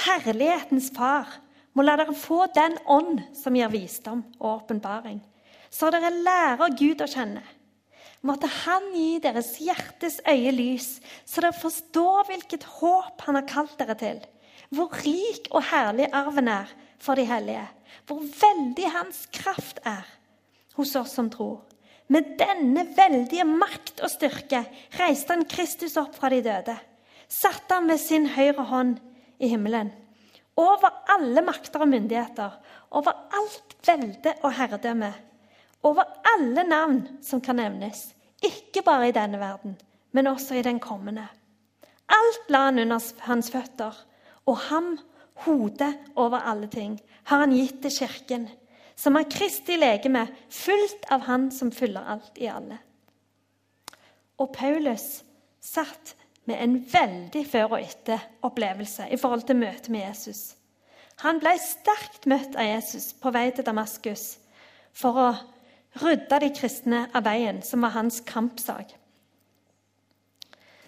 herlighetens 0.05 0.91
Far, 0.95 1.39
må 1.73 1.83
la 1.83 1.95
dere 1.97 2.13
få 2.13 2.45
den 2.53 2.77
ånd 2.85 3.23
som 3.35 3.55
gir 3.57 3.71
visdom 3.73 4.21
og 4.37 4.49
åpenbaring, 4.51 5.17
så 5.73 5.89
dere 5.93 6.13
lærer 6.13 6.75
Gud 6.77 7.01
å 7.01 7.09
kjenne. 7.09 7.41
Måtte 8.23 8.47
Han 8.47 8.93
gi 8.95 9.19
deres 9.23 9.57
hjertes 9.59 10.21
øye 10.23 10.51
lys, 10.55 10.97
så 11.27 11.43
dere 11.43 11.57
forstår 11.59 12.29
hvilket 12.29 12.63
håp 12.79 13.21
Han 13.27 13.35
har 13.39 13.47
kalt 13.49 13.75
dere 13.79 13.97
til, 13.99 14.21
hvor 14.71 14.93
rik 15.03 15.49
og 15.51 15.65
herlig 15.73 16.07
arven 16.15 16.47
er 16.47 16.71
for 17.03 17.19
de 17.19 17.27
hellige, 17.27 17.65
hvor 18.07 18.23
veldig 18.23 18.91
Hans 18.95 19.25
kraft 19.35 19.83
er 19.83 20.07
hos 20.77 20.95
oss 20.95 21.17
som 21.17 21.29
tror. 21.33 21.61
Med 22.07 22.35
denne 22.39 22.85
veldige 22.95 23.45
makt 23.47 24.01
og 24.03 24.11
styrke 24.11 24.63
reiste 24.99 25.33
han 25.33 25.45
Kristus 25.49 25.95
opp 25.99 26.15
fra 26.17 26.29
de 26.33 26.41
døde. 26.45 26.75
Satte 27.31 27.77
han 27.77 27.87
ved 27.89 28.01
sin 28.01 28.27
høyre 28.35 28.65
hånd 28.69 28.97
i 29.39 29.49
himmelen. 29.51 29.91
Over 30.59 30.91
alle 31.09 31.41
makter 31.45 31.81
og 31.81 31.89
myndigheter, 31.89 32.57
over 32.93 33.15
alt 33.33 33.77
velde 33.87 34.35
og 34.43 34.53
herredømme. 34.53 35.13
Over 35.83 36.07
alle 36.35 36.63
navn 36.63 37.01
som 37.21 37.41
kan 37.41 37.59
nevnes. 37.59 38.13
Ikke 38.43 38.83
bare 38.85 39.09
i 39.09 39.15
denne 39.15 39.39
verden, 39.39 39.77
men 40.11 40.27
også 40.27 40.55
i 40.55 40.65
den 40.65 40.79
kommende. 40.79 41.27
Alt 42.11 42.49
la 42.51 42.65
han 42.67 42.79
under 42.79 42.99
hans 43.27 43.51
føtter, 43.51 43.95
og 44.45 44.57
ham, 44.69 44.97
hodet 45.45 45.95
over 46.15 46.43
alle 46.43 46.67
ting, 46.67 46.99
har 47.23 47.45
han 47.45 47.55
gitt 47.55 47.81
til 47.81 47.97
kirken 48.03 48.49
som 48.95 49.15
har 49.15 49.23
Kristi 49.23 49.77
legeme, 49.77 50.27
fullt 50.49 51.05
av 51.11 51.25
Han 51.27 51.51
som 51.51 51.71
fyller 51.71 52.05
alt 52.07 52.37
i 52.37 52.47
alle. 52.47 52.77
Og 54.39 54.53
Paulus 54.53 55.23
satt 55.61 56.15
med 56.45 56.59
en 56.59 56.77
veldig 56.91 57.43
før 57.47 57.77
og 57.77 57.81
etter-opplevelse 57.81 59.07
i 59.11 59.17
forhold 59.19 59.45
til 59.47 59.59
møtet 59.59 59.89
med 59.93 60.05
Jesus. 60.05 60.55
Han 61.23 61.39
ble 61.39 61.53
sterkt 61.61 62.25
møtt 62.27 62.57
av 62.57 62.67
Jesus 62.67 63.13
på 63.13 63.31
vei 63.31 63.49
til 63.53 63.65
Damaskus 63.65 64.25
for 64.93 65.19
å 65.19 65.27
rydde 66.01 66.39
de 66.41 66.49
kristne 66.55 67.05
av 67.13 67.25
veien, 67.27 67.61
som 67.61 67.83
var 67.85 67.93
hans 67.97 68.21
kampsak. 68.25 68.95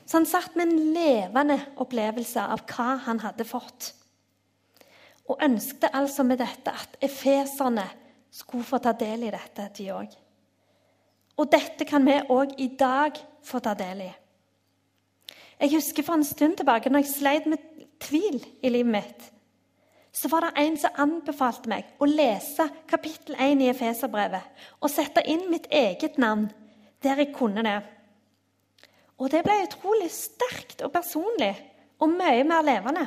Så 0.05 0.17
han 0.19 0.27
satt 0.29 0.55
med 0.55 0.69
en 0.69 0.93
levende 0.93 1.59
opplevelse 1.81 2.41
av 2.41 2.65
hva 2.69 2.95
han 3.05 3.21
hadde 3.25 3.47
fått 3.49 3.93
og 5.25 5.41
ønskte 5.41 5.89
altså 5.95 6.23
med 6.25 6.39
dette 6.41 6.69
at 6.69 6.97
efeserne 7.03 7.85
skulle 8.33 8.67
få 8.67 8.77
ta 8.83 8.93
del 8.97 9.25
i 9.25 9.33
dette, 9.33 9.69
de 9.77 9.87
òg. 9.93 10.11
Og 11.41 11.49
dette 11.51 11.87
kan 11.87 12.05
vi 12.05 12.19
òg 12.31 12.53
i 12.61 12.69
dag 12.77 13.17
få 13.43 13.59
ta 13.63 13.73
del 13.77 14.05
i. 14.05 14.11
Jeg 15.59 15.71
husker 15.71 16.03
for 16.03 16.19
en 16.19 16.27
stund 16.27 16.59
tilbake, 16.59 16.91
når 16.91 17.03
jeg 17.03 17.13
sleit 17.15 17.47
med 17.49 17.63
tvil 18.03 18.37
i 18.61 18.69
livet 18.69 18.91
mitt, 18.91 19.29
så 20.15 20.29
var 20.31 20.45
det 20.45 20.61
en 20.61 20.77
som 20.79 21.01
anbefalte 21.03 21.69
meg 21.69 21.89
å 21.99 22.07
lese 22.07 22.69
kapittel 22.87 23.35
1 23.35 23.63
i 23.65 23.67
Efeserbrevet 23.67 24.63
og 24.79 24.91
sette 24.91 25.25
inn 25.27 25.49
mitt 25.51 25.67
eget 25.67 26.15
navn 26.21 26.47
der 27.03 27.19
jeg 27.19 27.33
kunne 27.35 27.63
det. 27.65 27.81
Og 29.19 29.31
det 29.31 29.43
ble 29.43 29.57
utrolig 29.65 30.07
sterkt 30.11 30.83
og 30.87 30.93
personlig 30.95 31.51
og 31.99 32.11
mye 32.15 32.47
mer 32.47 32.63
levende. 32.63 33.05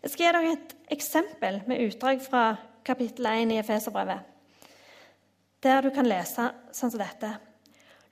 Jeg 0.00 0.12
skal 0.12 0.24
gi 0.24 0.30
dere 0.30 0.54
et 0.54 0.74
eksempel 0.94 1.60
med 1.68 1.82
utdrag 1.88 2.22
fra 2.22 2.44
kapittel 2.86 3.26
1 3.26 3.52
i 3.54 3.58
Efeserbrevet, 3.60 4.22
der 5.62 5.82
du 5.82 5.90
kan 5.94 6.08
lese 6.08 6.46
sånn 6.72 6.94
som 6.94 7.02
dette. 7.02 7.34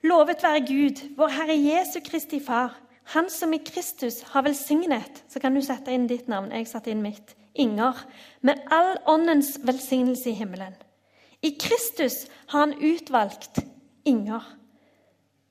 Lovet 0.05 0.43
være 0.43 0.67
Gud, 0.67 1.01
vår 1.17 1.35
Herre 1.39 1.57
Jesu 1.57 1.99
Kristi 2.03 2.43
Far, 2.43 2.75
Han 3.09 3.25
som 3.33 3.49
i 3.53 3.57
Kristus 3.57 4.19
har 4.21 4.43
velsignet 4.45 5.23
Så 5.27 5.39
kan 5.41 5.55
du 5.55 5.63
sette 5.65 5.89
inn 5.89 6.03
ditt 6.05 6.27
navn. 6.29 6.51
Jeg 6.53 6.67
satte 6.69 6.91
inn 6.91 7.01
mitt. 7.01 7.33
Inger. 7.53 7.97
Med 8.41 8.61
all 8.71 8.97
åndens 9.05 9.57
velsignelse 9.63 10.29
i 10.29 10.37
himmelen. 10.37 10.75
I 11.41 11.51
Kristus 11.59 12.27
har 12.47 12.59
Han 12.59 12.73
utvalgt 12.81 13.59
Inger 14.05 14.55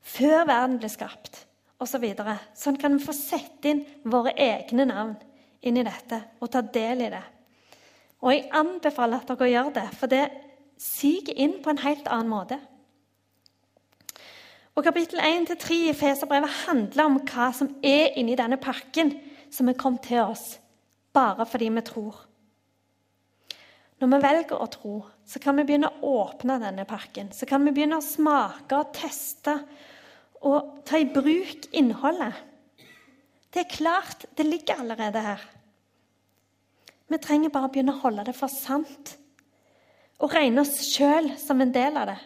før 0.09 0.47
verden 0.49 0.79
ble 0.81 0.89
skapt, 0.89 1.45
osv. 1.81 2.05
Så 2.17 2.37
sånn 2.63 2.79
kan 2.81 2.97
vi 2.97 3.05
få 3.05 3.15
sette 3.17 3.71
inn 3.71 3.85
våre 4.09 4.33
egne 4.33 4.87
navn 4.89 5.17
inn 5.61 5.77
i 5.77 5.85
dette 5.87 6.23
og 6.41 6.51
ta 6.53 6.63
del 6.63 7.05
i 7.05 7.11
det. 7.13 7.25
Og 8.25 8.33
jeg 8.33 8.49
anbefaler 8.57 9.21
at 9.21 9.31
dere 9.31 9.51
gjør 9.53 9.71
det, 9.77 9.87
for 9.99 10.11
det 10.11 10.25
siger 10.81 11.37
inn 11.37 11.59
på 11.63 11.71
en 11.71 11.83
helt 11.85 12.09
annen 12.11 12.33
måte. 12.33 12.59
Og 14.79 14.85
Kapittel 14.87 15.21
1-3 15.23 15.77
i 15.91 15.95
Feserbrevet 15.97 16.65
handler 16.69 17.09
om 17.09 17.19
hva 17.27 17.51
som 17.55 17.71
er 17.83 18.15
inni 18.19 18.37
denne 18.39 18.61
pakken 18.63 19.13
som 19.51 19.69
er 19.69 19.79
kommet 19.79 20.07
til 20.07 20.23
oss 20.23 20.59
bare 21.15 21.47
fordi 21.49 21.69
vi 21.75 21.85
tror. 21.87 22.25
Når 23.99 24.11
vi 24.13 24.19
velger 24.23 24.61
å 24.63 24.71
tro, 24.71 24.95
så 25.27 25.41
kan 25.43 25.59
vi 25.59 25.65
begynne 25.67 25.91
å 25.91 26.13
åpne 26.23 26.61
denne 26.63 26.87
pakken. 26.87 27.33
Så 27.35 27.49
kan 27.51 27.65
vi 27.67 27.75
begynne 27.75 27.99
å 27.99 28.05
smake 28.05 28.79
og 28.79 28.93
teste 28.95 29.57
og 30.47 30.85
ta 30.87 31.01
i 31.01 31.09
bruk 31.11 31.67
innholdet. 31.75 32.37
Det 33.51 33.65
er 33.65 33.73
klart, 33.73 34.29
det 34.37 34.47
ligger 34.47 34.79
allerede 34.85 35.23
her. 35.25 35.43
Vi 37.09 37.19
trenger 37.19 37.51
bare 37.51 37.67
å 37.67 37.73
begynne 37.73 37.97
å 37.97 38.03
holde 38.05 38.27
det 38.29 38.37
for 38.37 38.53
sant 38.53 39.17
og 40.19 40.35
regne 40.35 40.63
oss 40.63 40.77
sjøl 40.83 41.33
som 41.41 41.63
en 41.63 41.73
del 41.73 41.97
av 41.99 42.11
det. 42.11 42.19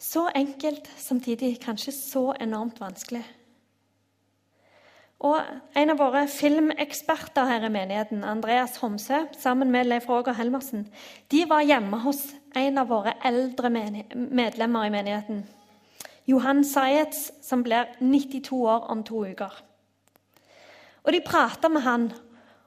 Så 0.00 0.24
enkelt, 0.34 0.88
samtidig 0.96 1.58
kanskje 1.62 1.92
så 1.92 2.22
enormt 2.40 2.80
vanskelig. 2.80 3.24
Og 5.20 5.40
En 5.76 5.90
av 5.92 5.98
våre 6.00 6.24
filmeksperter 6.28 7.44
her 7.44 7.64
i 7.66 7.70
menigheten, 7.72 8.24
Andreas 8.24 8.78
Homsø, 8.80 9.26
sammen 9.38 9.70
med 9.70 9.84
Leif 9.84 10.08
Roger 10.08 10.32
Helmersen, 10.32 10.86
de 11.30 11.44
var 11.48 11.60
hjemme 11.60 11.98
hos 12.00 12.22
en 12.56 12.78
av 12.78 12.88
våre 12.88 13.12
eldre 13.24 13.70
medlemmer 13.70 14.86
i 14.86 14.90
menigheten. 14.90 15.44
Johan 16.26 16.64
Sayetz, 16.64 17.30
som 17.42 17.62
blir 17.62 17.86
92 18.00 18.62
år 18.64 18.88
om 18.90 19.04
to 19.04 19.24
uker. 19.26 19.62
Og 21.04 21.12
de 21.12 21.20
prata 21.26 21.68
med 21.68 21.84
han 21.84 22.12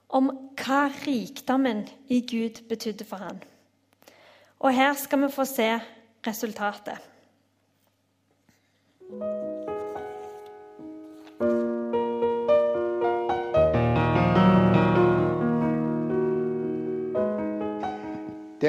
om 0.08 0.30
hva 0.58 0.88
rikdommen 1.06 1.86
i 2.08 2.20
Gud 2.20 2.62
betydde 2.68 3.06
for 3.08 3.16
han. 3.16 3.42
Og 4.60 4.74
her 4.74 4.94
skal 4.94 5.26
vi 5.26 5.32
få 5.34 5.44
se 5.48 5.70
resultatet. 6.26 6.98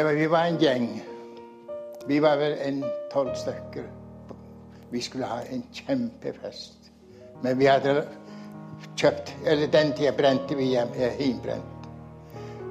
Var, 0.03 0.13
vi 0.13 0.27
var 0.27 0.45
en 0.45 0.57
gjeng. 0.57 1.03
Vi 2.07 2.19
var 2.19 2.37
vel 2.37 2.57
en 2.59 2.83
tolv 3.13 3.33
stykker. 3.33 3.83
Vi 4.89 5.01
skulle 5.01 5.25
ha 5.25 5.37
en 5.49 5.63
kjempefest. 5.71 6.91
Men 7.41 7.57
vi 7.57 7.67
hadde 7.67 8.03
kjøpt 8.95 9.31
Eller 9.45 9.67
den 9.67 9.93
tida 9.95 10.11
brente 10.11 10.55
vi 10.55 10.67
hjem, 10.73 10.91
hjembrent. 11.19 11.87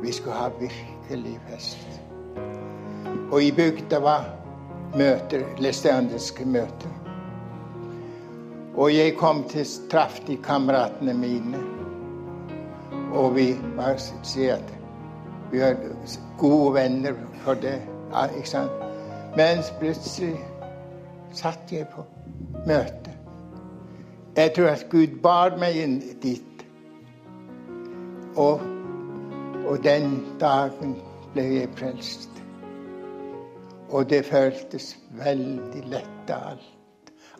Vi 0.02 0.12
skulle 0.12 0.36
ha 0.36 0.50
virkelig 0.60 1.38
fest. 1.48 1.88
Og 3.32 3.42
i 3.42 3.52
bygda 3.52 4.00
var 4.04 4.28
møter, 4.94 5.48
læstandske 5.58 6.44
møter. 6.44 6.92
Og 8.76 8.92
jeg 8.92 9.16
kom 9.16 9.44
til 9.48 9.66
traff 9.90 10.20
de 10.26 10.36
kameratene 10.36 11.14
mine. 11.14 11.64
Og 13.14 13.34
vi 13.34 13.54
var 13.76 13.96
sier 13.96 14.73
vi 15.54 15.60
var 15.60 15.76
gode 16.38 16.74
venner 16.74 17.14
for 17.44 17.54
det. 17.54 17.82
ikke 18.36 18.48
sant? 18.48 18.70
Mens 19.36 19.70
plutselig 19.78 20.34
satt 21.32 21.72
jeg 21.72 21.86
på 21.94 22.02
møte. 22.66 23.12
Jeg 24.36 24.52
tror 24.56 24.68
at 24.68 24.86
Gud 24.90 25.20
bar 25.22 25.54
meg 25.58 25.76
inn 25.78 26.00
dit. 26.22 26.64
Og, 28.36 28.62
og 29.66 29.84
den 29.84 30.16
dagen 30.40 30.96
ble 31.34 31.44
jeg 31.54 31.70
frelst. 31.78 32.30
Og 33.90 34.10
det 34.10 34.24
føltes 34.26 34.96
veldig 35.22 35.84
lett 35.92 36.34
av 36.34 36.48
alt. 36.54 36.70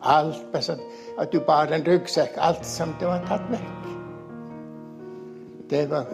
Alt 0.05 0.63
sånn 0.63 0.83
At 1.19 1.31
du 1.33 1.41
bar 1.43 1.71
en 1.73 1.83
ryggsekk. 1.87 2.39
Alt 2.39 2.63
som 2.67 2.95
det 2.99 3.11
var 3.11 3.27
tatt 3.27 3.51
vekk. 3.51 3.91
Det 5.69 5.83
var 5.91 6.07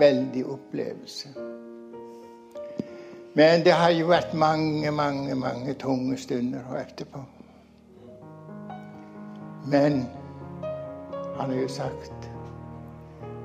veldig 0.00 0.44
opplevelse. 0.46 1.28
Men 3.38 3.62
det 3.64 3.76
har 3.78 3.92
jo 3.94 4.08
vært 4.10 4.32
mange, 4.34 4.90
mange, 4.90 5.34
mange 5.38 5.74
tunge 5.78 6.18
stunder 6.18 6.66
etterpå. 6.80 7.22
Men 9.70 10.02
han 11.36 11.50
har 11.50 11.56
jo 11.60 11.68
sagt 11.68 12.30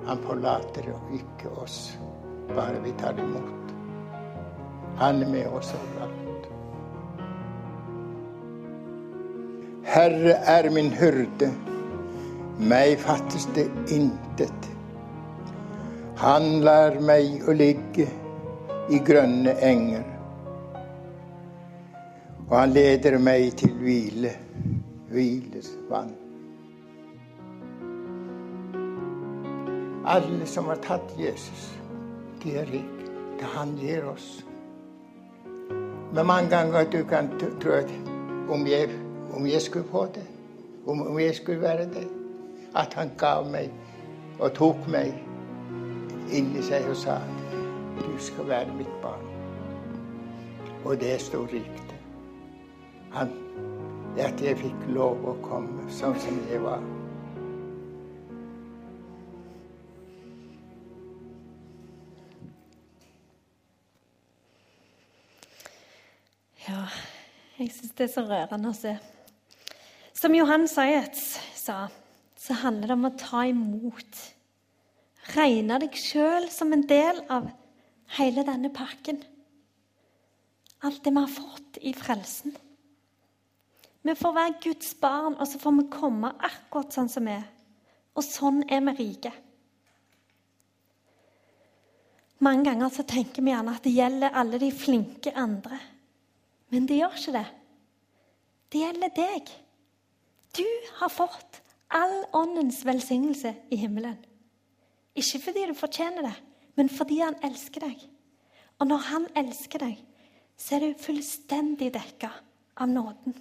han 0.06 0.20
forlater 0.22 0.86
jo 0.86 0.98
ikke 1.18 1.50
oss, 1.64 1.98
bare 2.54 2.78
vi 2.84 2.92
tar 3.00 3.18
imot. 3.18 3.72
Han 5.00 5.24
er 5.24 5.30
med 5.30 5.48
oss 5.48 5.72
overalt. 5.74 6.50
Herre 9.96 10.36
er 10.54 10.70
min 10.70 10.92
hyrde, 10.94 11.50
meg 12.60 13.00
fattes 13.02 13.50
det 13.58 13.66
intet. 13.90 14.70
Han 16.16 16.62
lær 16.64 16.96
meg 17.04 17.44
å 17.44 17.52
ligge 17.52 18.06
i 18.88 19.00
grønne 19.04 19.52
enger. 19.60 20.06
Og 22.46 22.54
han 22.56 22.72
leder 22.72 23.18
meg 23.20 23.50
til 23.60 23.74
hvile, 23.82 24.32
vann. 25.90 26.14
Alle 30.06 30.48
som 30.48 30.70
har 30.72 30.80
tatt 30.86 31.12
Jesus, 31.20 31.68
de 32.44 32.56
er 32.62 32.70
rike. 32.72 33.12
Det 33.36 33.52
han 33.52 33.76
gir 33.76 34.06
oss. 34.08 34.46
Men 36.14 36.26
mange 36.26 36.50
ganger 36.50 36.88
du 36.92 37.02
kan 37.04 37.28
tro 37.60 37.76
at 37.76 37.92
om 38.48 38.64
jeg, 38.68 38.88
om 39.36 39.44
jeg 39.46 39.62
skulle 39.62 39.92
få 39.92 40.06
det, 40.16 40.24
om, 40.86 41.02
om 41.10 41.20
jeg 41.20 41.36
skulle 41.36 41.62
være 41.62 41.90
det 41.92 42.08
At 42.76 42.94
han 42.94 43.12
gav 43.18 43.48
meg 43.52 43.72
og 44.40 44.54
tok 44.54 44.88
meg 44.88 45.25
inn 46.34 46.56
i 46.58 46.64
seg 46.66 46.88
og 46.90 46.98
sa 46.98 47.20
du 48.00 48.12
skal 48.20 48.48
være 48.48 48.74
mitt 48.76 49.02
barn. 49.02 49.24
Og 50.86 51.00
det 51.02 51.16
sto 51.22 51.44
riktig. 51.46 52.00
Han, 53.16 53.32
at 54.20 54.42
jeg 54.42 54.58
fikk 54.60 54.86
lov 54.96 55.24
å 55.26 55.36
komme 55.46 55.88
sånn 55.92 56.18
som 56.20 56.38
jeg 56.50 56.62
var. 56.64 56.84
Ja, 66.66 66.86
jeg 67.60 67.72
syns 67.72 67.94
det 67.98 68.08
er 68.08 68.14
så 68.14 68.26
rørende 68.26 68.72
å 68.72 68.78
se. 68.78 68.96
Som 70.16 70.34
Johan 70.34 70.66
Sayetz 70.68 71.36
sa, 71.54 71.86
så 72.40 72.58
handler 72.62 72.90
det 72.90 72.98
om 72.98 73.10
å 73.10 73.18
ta 73.20 73.44
imot. 73.50 74.35
Regne 75.34 75.80
deg 75.82 75.96
sjøl 75.98 76.50
som 76.54 76.74
en 76.76 76.86
del 76.86 77.24
av 77.34 77.48
hele 78.20 78.44
denne 78.46 78.70
pakken. 78.74 79.18
Alt 80.86 81.02
det 81.04 81.14
vi 81.16 81.24
har 81.24 81.32
fått 81.32 81.80
i 81.82 81.96
frelsen. 81.98 82.54
Vi 84.06 84.14
får 84.14 84.36
være 84.36 84.60
Guds 84.62 84.92
barn, 85.02 85.34
og 85.34 85.48
så 85.50 85.58
får 85.58 85.74
vi 85.80 85.88
komme 85.90 86.30
akkurat 86.46 86.94
sånn 86.94 87.10
som 87.10 87.26
vi 87.26 87.34
er. 87.34 87.48
Og 88.14 88.24
sånn 88.24 88.62
er 88.70 88.84
vi 88.86 88.94
rike. 89.00 89.32
Mange 92.46 92.68
ganger 92.68 92.92
så 92.94 93.06
tenker 93.08 93.42
vi 93.42 93.50
gjerne 93.50 93.74
at 93.74 93.86
det 93.88 93.96
gjelder 93.96 94.38
alle 94.38 94.60
de 94.62 94.70
flinke 94.76 95.34
andre. 95.34 95.80
Men 96.70 96.86
det 96.86 97.00
gjør 97.00 97.18
ikke 97.18 97.36
det. 97.40 97.46
Det 98.70 98.84
gjelder 98.84 99.16
deg. 99.18 99.52
Du 100.56 100.68
har 101.00 101.12
fått 101.14 101.62
all 101.96 102.16
åndens 102.36 102.84
velsignelse 102.86 103.56
i 103.72 103.80
himmelen. 103.80 104.18
Ikke 105.16 105.40
fordi 105.48 105.66
du 105.70 105.74
fortjener 105.78 106.28
det, 106.28 106.36
men 106.76 106.92
fordi 106.92 107.22
han 107.24 107.38
elsker 107.44 107.86
deg. 107.88 108.02
Og 108.80 108.88
når 108.88 109.04
han 109.10 109.28
elsker 109.40 109.86
deg, 109.86 110.00
så 110.60 110.76
er 110.76 110.84
du 110.84 111.04
fullstendig 111.04 111.92
dekka 111.96 112.32
av 112.76 112.92
nåden. 112.92 113.36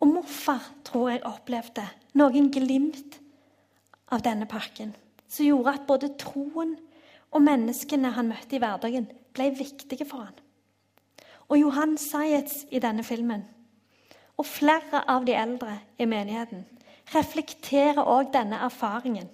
Og 0.00 0.10
morfar 0.12 0.64
tror 0.84 1.10
jeg 1.10 1.24
opplevde 1.24 1.86
noen 2.20 2.50
glimt 2.52 3.16
av 4.12 4.22
denne 4.24 4.48
pakken 4.48 4.92
som 5.26 5.46
gjorde 5.46 5.72
at 5.72 5.86
både 5.88 6.12
troen 6.20 6.76
og 7.34 7.42
menneskene 7.42 8.12
han 8.14 8.28
møtte 8.30 8.56
i 8.56 8.60
hverdagen, 8.62 9.08
ble 9.34 9.50
viktige 9.56 10.06
for 10.08 10.28
han. 10.28 10.36
Og 11.48 11.58
Johan 11.60 11.96
Sayetz 12.00 12.64
i 12.70 12.80
denne 12.82 13.04
filmen, 13.06 13.44
og 14.36 14.46
flere 14.46 15.02
av 15.08 15.26
de 15.26 15.34
eldre 15.36 15.78
i 15.98 16.06
menigheten, 16.08 16.64
reflekterer 17.14 18.02
òg 18.02 18.32
denne 18.34 18.58
erfaringen. 18.66 19.28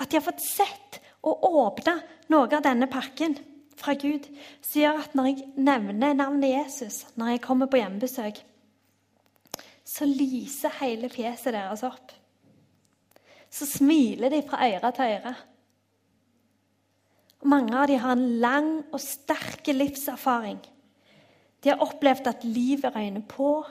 At 0.00 0.10
de 0.10 0.18
har 0.18 0.26
fått 0.26 0.42
sett 0.42 1.00
og 1.24 1.44
åpna 1.48 1.98
noe 2.32 2.48
av 2.48 2.64
denne 2.64 2.88
pakken 2.90 3.36
fra 3.78 3.94
Gud, 3.98 4.26
som 4.62 4.80
gjør 4.80 5.00
at 5.04 5.14
når 5.16 5.30
jeg 5.30 5.46
nevner 5.56 6.16
navnet 6.16 6.52
Jesus 6.52 7.04
når 7.18 7.34
jeg 7.34 7.44
kommer 7.46 7.70
på 7.70 7.80
hjemmebesøk, 7.80 8.42
så 9.84 10.06
lyser 10.08 10.78
hele 10.80 11.10
fjeset 11.12 11.54
deres 11.54 11.84
opp. 11.86 12.12
Så 13.52 13.68
smiler 13.70 14.32
de 14.32 14.42
fra 14.46 14.64
øre 14.66 14.90
til 14.96 15.16
øre. 15.18 15.34
Mange 17.44 17.76
av 17.76 17.90
dem 17.90 18.00
har 18.00 18.16
en 18.16 18.38
lang 18.40 18.70
og 18.88 19.02
sterk 19.02 19.68
livserfaring 19.74 20.62
de 21.64 21.72
har 21.72 21.80
opplevd 21.80 22.28
at 22.28 22.44
livet 22.44 22.92
røyner 22.92 23.24
på. 23.28 23.62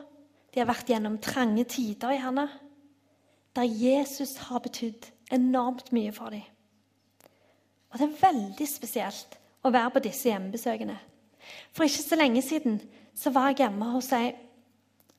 De 0.54 0.62
har 0.62 0.70
vært 0.70 0.90
gjennom 0.90 1.20
trange 1.22 1.66
tider 1.70 2.16
i 2.16 2.22
henne, 2.22 2.48
der 3.54 3.70
Jesus 3.70 4.36
har 4.48 4.64
betydd 4.66 5.12
enormt 5.32 5.92
mye 5.94 6.12
for 6.12 6.34
dem. 6.34 6.44
Og 7.92 8.00
det 8.00 8.08
er 8.08 8.22
veldig 8.22 8.68
spesielt 8.68 9.38
å 9.64 9.72
være 9.72 9.94
på 9.94 10.04
disse 10.04 10.30
hjemmebesøkene. 10.30 10.96
For 11.76 11.86
ikke 11.86 12.04
så 12.04 12.18
lenge 12.18 12.42
siden 12.42 12.80
så 13.16 13.30
var 13.34 13.52
jeg 13.52 13.64
hjemme 13.64 13.92
hos 13.94 14.10
ei 14.16 14.32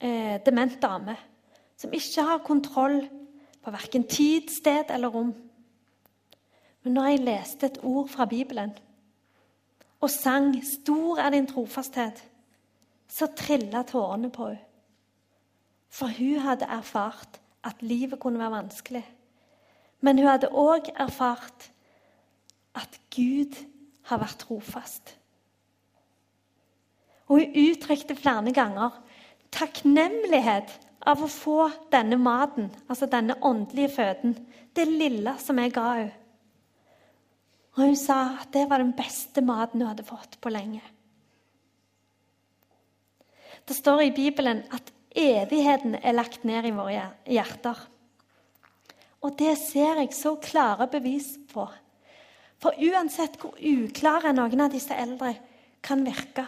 eh, 0.00 0.40
dement 0.44 0.74
dame 0.82 1.16
som 1.78 1.94
ikke 1.94 2.24
har 2.26 2.42
kontroll 2.46 3.00
på 3.64 3.72
verken 3.72 4.04
tid, 4.10 4.50
sted 4.50 4.90
eller 4.90 5.12
rom. 5.12 5.32
Men 6.84 6.96
når 6.96 7.10
jeg 7.10 7.24
leste 7.24 7.66
et 7.66 7.80
ord 7.82 8.08
fra 8.12 8.26
Bibelen 8.28 8.74
og 10.00 10.10
sang 10.10 10.64
'Stor 10.64 11.18
er 11.18 11.30
din 11.30 11.46
trofasthet', 11.46 12.24
så 13.08 13.26
trilla 13.36 13.82
tårene 13.82 14.30
på 14.30 14.48
henne. 14.48 14.60
For 15.88 16.06
hun 16.06 16.38
hadde 16.42 16.64
erfart 16.64 17.40
at 17.64 17.82
livet 17.82 18.20
kunne 18.20 18.38
være 18.38 18.50
vanskelig. 18.50 19.04
Men 20.04 20.20
hun 20.20 20.28
hadde 20.28 20.52
òg 20.52 20.90
erfart 21.00 21.70
at 22.76 22.98
Gud 23.14 23.56
har 24.10 24.20
vært 24.20 24.42
trofast. 24.44 25.14
Og 27.30 27.40
hun 27.40 27.54
uttrykte 27.64 28.16
flere 28.18 28.52
ganger 28.52 28.98
takknemlighet 29.54 30.74
av 31.08 31.22
å 31.22 31.30
få 31.30 31.68
denne 31.92 32.18
maten, 32.20 32.70
altså 32.88 33.08
denne 33.10 33.36
åndelige 33.44 33.94
føden, 33.96 34.36
det 34.74 34.86
lille 34.88 35.36
som 35.40 35.60
jeg 35.60 35.72
ga 35.74 35.88
henne. 36.00 36.20
Og 37.74 37.88
hun 37.88 37.96
sa 37.98 38.36
at 38.38 38.52
det 38.54 38.68
var 38.70 38.78
den 38.78 38.92
beste 38.94 39.42
maten 39.42 39.82
hun 39.82 39.90
hadde 39.90 40.06
fått 40.06 40.36
på 40.38 40.52
lenge. 40.54 40.82
Det 43.66 43.74
står 43.74 44.04
i 44.04 44.12
Bibelen 44.14 44.60
at 44.74 44.92
evigheten 45.10 45.96
er 45.98 46.14
lagt 46.14 46.44
ned 46.46 46.68
i 46.68 46.74
våre 46.74 47.08
hjerter. 47.26 47.80
Og 49.24 49.32
det 49.40 49.54
ser 49.56 50.02
jeg 50.02 50.12
så 50.16 50.34
klare 50.42 50.88
bevis 50.92 51.34
på. 51.52 51.64
For 52.60 52.76
uansett 52.76 53.38
hvor 53.40 53.56
uklare 53.56 54.34
noen 54.37 54.66
av 54.66 54.72
disse 54.72 54.96
eldre 54.96 55.32
kan 55.84 56.04
virke, 56.04 56.44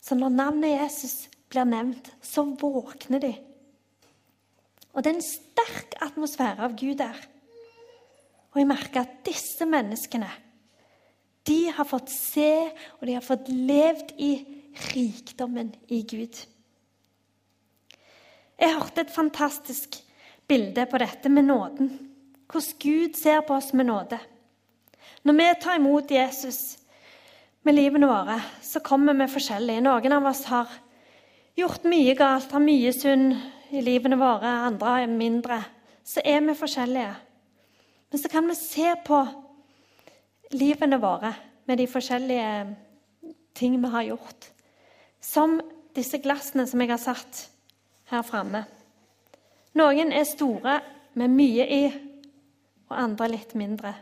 så 0.00 0.16
når 0.16 0.32
navnet 0.32 0.78
Jesus 0.78 1.28
blir 1.52 1.68
nevnt, 1.68 2.10
så 2.24 2.44
våkner 2.48 3.20
de. 3.20 3.32
Og 4.92 5.04
det 5.04 5.10
er 5.10 5.18
en 5.18 5.24
sterk 5.24 5.96
atmosfære 6.04 6.64
av 6.64 6.76
Gud 6.78 6.96
der. 7.00 7.16
Og 8.52 8.60
jeg 8.62 8.68
merker 8.68 9.04
at 9.04 9.20
disse 9.26 9.68
menneskene 9.68 10.30
de 11.48 11.70
har 11.72 11.86
fått 11.88 12.10
se 12.12 12.50
og 12.98 13.06
de 13.08 13.14
har 13.16 13.24
fått 13.24 13.46
levd 13.48 14.10
i 14.20 14.32
rikdommen 14.92 15.70
i 15.88 16.02
Gud. 16.04 16.34
Jeg 18.58 18.74
hørte 18.74 19.04
et 19.04 19.14
fantastisk 19.14 20.00
bilde 20.48 20.86
på 20.86 20.98
dette 20.98 21.28
med 21.28 21.44
nåden. 21.44 21.90
Hvordan 22.48 22.78
Gud 22.80 23.16
ser 23.16 23.40
på 23.44 23.54
oss 23.54 23.72
med 23.72 23.86
nåde. 23.86 24.18
Når 25.22 25.32
vi 25.36 25.48
tar 25.60 25.76
imot 25.76 26.10
Jesus 26.10 26.78
med 27.62 27.74
livene 27.74 28.08
våre, 28.08 28.38
så 28.62 28.80
kommer 28.80 29.16
vi 29.18 29.28
forskjellige. 29.28 29.82
Noen 29.84 30.14
av 30.16 30.28
oss 30.30 30.44
har 30.48 30.70
gjort 31.58 31.84
mye 31.84 32.14
galt, 32.16 32.52
har 32.52 32.64
mye 32.64 32.92
synd 32.96 33.34
i 33.74 33.82
livene 33.84 34.16
våre, 34.16 34.48
andre 34.68 35.02
er 35.02 35.12
mindre. 35.12 35.58
Så 36.04 36.24
er 36.24 36.40
vi 36.46 36.56
forskjellige. 36.56 37.12
Men 38.08 38.22
så 38.22 38.30
kan 38.32 38.48
vi 38.48 38.56
se 38.56 38.94
på 39.04 39.20
livene 40.56 40.96
våre 41.02 41.34
med 41.68 41.78
de 41.78 41.86
forskjellige 41.90 42.76
ting 43.58 43.76
vi 43.82 43.92
har 43.92 44.06
gjort. 44.14 44.48
Som 45.20 45.58
disse 45.98 46.20
glassene 46.22 46.64
som 46.70 46.80
jeg 46.80 46.94
har 46.94 47.02
satt 47.02 47.44
her 48.08 48.24
framme. 48.24 48.64
Noen 49.78 50.12
er 50.12 50.26
store 50.26 50.78
med 51.18 51.32
mye 51.34 51.66
i, 51.70 51.82
og 52.88 52.96
andre 52.98 53.28
litt 53.30 53.54
mindre. 53.58 53.92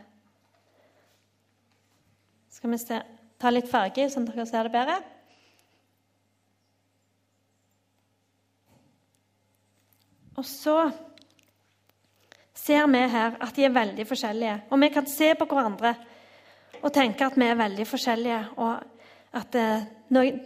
Skal 2.53 2.73
vi 2.73 2.79
se, 2.81 2.99
ta 3.37 3.51
litt 3.53 3.69
farge, 3.69 4.07
sånn 4.09 4.25
at 4.25 4.33
dere 4.33 4.47
ser 4.49 4.67
det 4.67 4.73
bedre? 4.73 4.97
Og 10.37 10.45
så 10.45 10.77
ser 12.57 12.85
vi 12.93 13.01
her 13.13 13.37
at 13.41 13.55
de 13.57 13.65
er 13.65 13.73
veldig 13.73 14.05
forskjellige. 14.09 14.59
Og 14.69 14.81
vi 14.81 14.91
kan 14.93 15.09
se 15.09 15.31
på 15.37 15.47
hverandre 15.49 15.95
og 16.77 16.93
tenke 16.93 17.25
at 17.25 17.37
vi 17.37 17.47
er 17.49 17.57
veldig 17.57 17.85
forskjellige. 17.89 18.43
og 18.57 18.97
at 19.37 19.55
eh, 19.55 19.83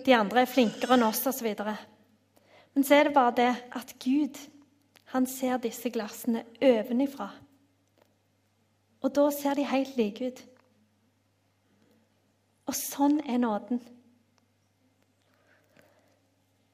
de 0.05 0.15
andre 0.15 0.43
er 0.43 0.49
flinkere 0.49 0.97
enn 0.97 1.05
oss 1.05 1.23
osv. 1.29 1.51
Men 2.73 2.87
så 2.87 2.97
er 2.97 3.07
det 3.07 3.15
bare 3.15 3.35
det 3.37 3.51
at 3.77 3.93
Gud 4.01 4.39
han 5.11 5.27
ser 5.27 5.59
disse 5.59 5.91
glassene 5.91 6.45
ovenifra. 6.63 7.29
Og 9.01 9.13
da 9.15 9.25
ser 9.33 9.57
de 9.57 9.65
helt 9.67 9.97
like 9.99 10.27
ut. 10.29 10.43
Og 12.69 12.77
sånn 12.77 13.19
er 13.27 13.41
nåden. 13.41 13.81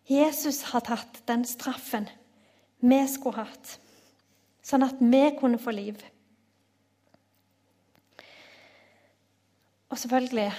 Jesus 0.07 0.61
har 0.71 0.85
tatt 0.87 1.23
den 1.27 1.43
straffen 1.47 2.07
vi 2.79 2.99
skulle 3.09 3.41
hatt, 3.41 3.73
sånn 4.63 4.85
at 4.85 5.01
vi 5.01 5.23
kunne 5.39 5.59
få 5.59 5.73
liv. 5.73 5.97
Og 9.89 9.97
selvfølgelig 9.97 10.51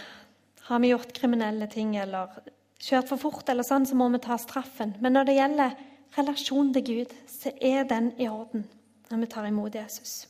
har 0.69 0.83
vi 0.83 0.91
gjort 0.91 1.15
kriminelle 1.17 1.69
ting 1.71 1.95
eller 1.97 2.35
kjørt 2.83 3.09
for 3.13 3.23
fort, 3.23 3.49
eller 3.49 3.67
sånn, 3.67 3.87
så 3.87 3.97
må 3.97 4.09
vi 4.13 4.21
ta 4.25 4.37
straffen. 4.41 4.97
Men 5.01 5.15
når 5.17 5.29
det 5.29 5.39
gjelder 5.39 5.79
relasjonen 6.17 6.73
til 6.77 6.87
Gud, 6.87 7.15
så 7.29 7.53
er 7.61 7.85
den 7.89 8.13
i 8.21 8.29
orden 8.29 8.67
når 9.09 9.23
vi 9.23 9.31
tar 9.33 9.47
imot 9.49 9.75
Jesus. 9.75 10.29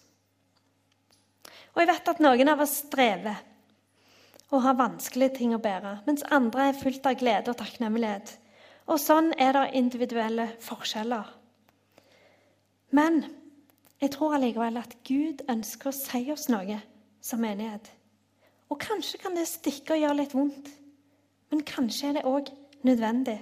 Og 1.74 1.82
jeg 1.82 1.90
vet 1.90 2.10
at 2.10 2.20
noen 2.22 2.50
av 2.50 2.62
oss 2.62 2.80
strever 2.84 3.38
og 4.48 4.62
har 4.64 4.78
vanskelige 4.78 5.36
ting 5.36 5.54
å 5.54 5.60
bære, 5.62 5.98
mens 6.06 6.24
andre 6.32 6.70
er 6.70 6.78
fullt 6.78 7.04
av 7.06 7.18
glede 7.20 7.52
og 7.52 7.58
takknemlighet. 7.60 8.32
Og 8.88 9.00
sånn 9.02 9.34
er 9.36 9.52
det 9.52 9.66
individuelle 9.76 10.48
forskjeller. 10.64 11.26
Men 12.96 13.20
jeg 14.00 14.14
tror 14.14 14.38
allikevel 14.38 14.80
at 14.80 14.96
Gud 15.04 15.42
ønsker 15.50 15.90
å 15.90 15.96
si 15.96 16.22
oss 16.32 16.48
noe 16.48 16.78
som 17.20 17.42
menighet. 17.44 17.90
Og 18.72 18.80
kanskje 18.80 19.20
kan 19.20 19.36
det 19.36 19.48
stikke 19.50 19.96
og 19.96 20.02
gjøre 20.02 20.18
litt 20.22 20.34
vondt, 20.36 20.70
men 21.52 21.64
kanskje 21.68 22.10
er 22.10 22.18
det 22.18 22.26
òg 22.28 22.50
nødvendig. 22.86 23.38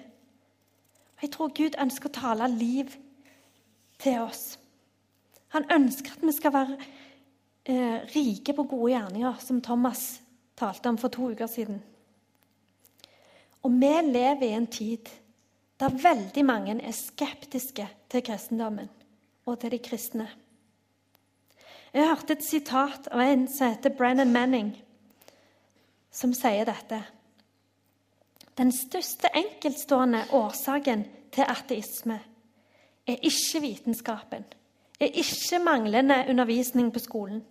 Jeg 1.22 1.33
tror 1.33 1.52
Gud 1.57 1.79
ønsker 1.81 2.11
å 2.11 2.16
tale 2.16 2.48
liv 2.52 2.92
til 4.02 4.20
oss. 4.20 4.59
Han 5.55 5.64
ønsker 5.72 6.16
at 6.16 6.24
vi 6.24 6.35
skal 6.37 6.52
være 6.52 6.76
eh, 6.76 8.02
rike 8.12 8.52
på 8.57 8.66
gode 8.68 8.92
gjerninger, 8.92 9.38
som 9.40 9.62
Thomas 9.64 10.20
talte 10.57 10.92
om 10.92 10.98
for 11.00 11.12
to 11.12 11.31
uker 11.33 11.48
siden. 11.50 11.81
Og 13.64 13.72
vi 13.72 13.94
lever 14.11 14.44
i 14.46 14.57
en 14.57 14.68
tid 14.70 15.09
der 15.81 15.96
veldig 16.02 16.44
mange 16.44 16.76
er 16.81 16.94
skeptiske 16.96 17.88
til 18.12 18.22
kristendommen 18.24 18.88
og 19.46 19.59
til 19.61 19.72
de 19.74 19.81
kristne. 19.83 20.29
Jeg 21.92 22.09
hørte 22.09 22.37
et 22.37 22.44
sitat 22.44 23.09
av 23.09 23.22
en 23.24 23.46
som 23.48 23.70
heter 23.72 23.94
Brennan 23.96 24.33
Manning, 24.33 24.74
som 26.12 26.35
sier 26.37 26.66
dette. 26.68 27.00
Den 28.57 28.73
største 28.73 29.29
enkeltstående 29.37 30.23
årsaken 30.33 31.05
til 31.33 31.45
ateisme 31.49 32.21
er 33.07 33.19
ikke 33.23 33.61
vitenskapen, 33.61 34.45
er 35.01 35.12
ikke 35.12 35.61
manglende 35.64 36.25
undervisning 36.31 36.92
på 36.92 36.99
skolen, 36.99 37.42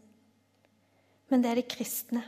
men 1.30 1.44
det 1.44 1.52
er 1.52 1.56
de 1.56 1.68
kristne. 1.70 2.24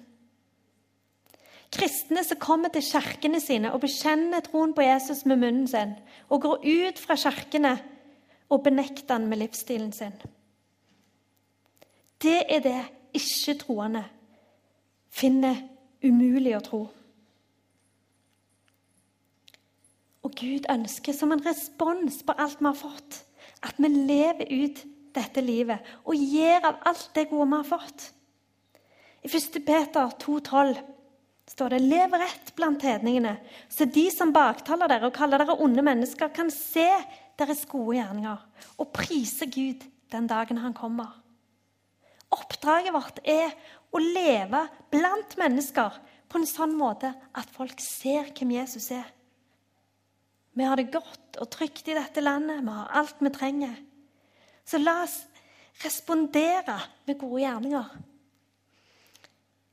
Kristne 1.74 2.24
som 2.24 2.40
kommer 2.40 2.70
til 2.70 2.86
kirkene 2.86 3.42
sine 3.44 3.74
og 3.74 3.82
bekjenner 3.84 4.46
troen 4.46 4.74
på 4.74 4.86
Jesus 4.86 5.26
med 5.26 5.42
munnen 5.42 5.68
sin, 5.68 5.98
og 6.30 6.42
går 6.42 6.64
ut 6.64 7.00
fra 7.00 7.18
kirkene 7.20 7.74
og 8.50 8.64
benekter 8.64 9.18
han 9.18 9.28
med 9.28 9.42
livsstilen 9.42 9.92
sin. 9.92 10.14
Det 12.22 12.44
er 12.50 12.62
det 12.64 12.78
ikke-troende 13.18 14.06
finner 15.10 15.60
umulig 16.04 16.56
å 16.58 16.64
tro. 16.64 16.82
Og 20.28 20.36
Gud 20.36 20.68
ønsker 20.68 21.16
som 21.16 21.32
en 21.32 21.44
respons 21.46 22.20
på 22.28 22.36
alt 22.36 22.60
vi 22.60 22.68
har 22.68 22.76
fått, 22.76 23.22
at 23.64 23.78
vi 23.80 23.88
lever 23.88 24.50
ut 24.52 24.82
dette 25.16 25.40
livet 25.42 25.86
og 26.04 26.20
gir 26.20 26.66
av 26.68 26.82
alt 26.90 27.08
det 27.16 27.30
gode 27.30 27.48
vi 27.48 27.60
har 27.62 27.70
fått. 27.70 28.10
I 29.24 29.32
1. 29.32 29.62
Peter 29.64 30.12
2,12 30.20 30.82
står 31.48 31.70
det 31.70 31.80
'Lev 31.80 32.12
rett 32.20 32.52
blant 32.56 32.84
hedningene', 32.84 33.38
så 33.70 33.86
de 33.86 34.10
som 34.12 34.34
baktaler 34.36 34.92
dere 34.92 35.08
og 35.08 35.16
kaller 35.16 35.40
dere 35.40 35.56
onde 35.64 35.82
mennesker, 35.82 36.28
kan 36.28 36.52
se 36.52 36.90
deres 37.40 37.64
gode 37.66 37.96
gjerninger 37.96 38.38
og 38.78 38.92
prise 38.92 39.48
Gud 39.48 39.88
den 40.12 40.28
dagen 40.28 40.58
han 40.58 40.74
kommer. 40.74 41.24
Oppdraget 42.32 42.94
vårt 42.94 43.20
er 43.24 43.56
å 43.96 44.00
leve 44.04 44.68
blant 44.92 45.38
mennesker 45.40 46.02
på 46.28 46.38
en 46.38 46.46
sånn 46.46 46.76
måte 46.76 47.14
at 47.34 47.48
folk 47.56 47.80
ser 47.80 48.28
hvem 48.36 48.52
Jesus 48.60 48.92
er. 48.92 49.08
Vi 50.58 50.66
har 50.66 50.80
det 50.80 50.90
godt 50.92 51.38
og 51.38 51.50
trygt 51.54 51.86
i 51.86 51.96
dette 51.96 52.22
landet, 52.24 52.64
vi 52.66 52.74
har 52.74 52.94
alt 52.98 53.20
vi 53.22 53.30
trenger. 53.34 53.76
Så 54.66 54.80
la 54.82 55.04
oss 55.04 55.20
respondere 55.84 56.80
med 57.06 57.20
gode 57.20 57.44
gjerninger. 57.44 57.92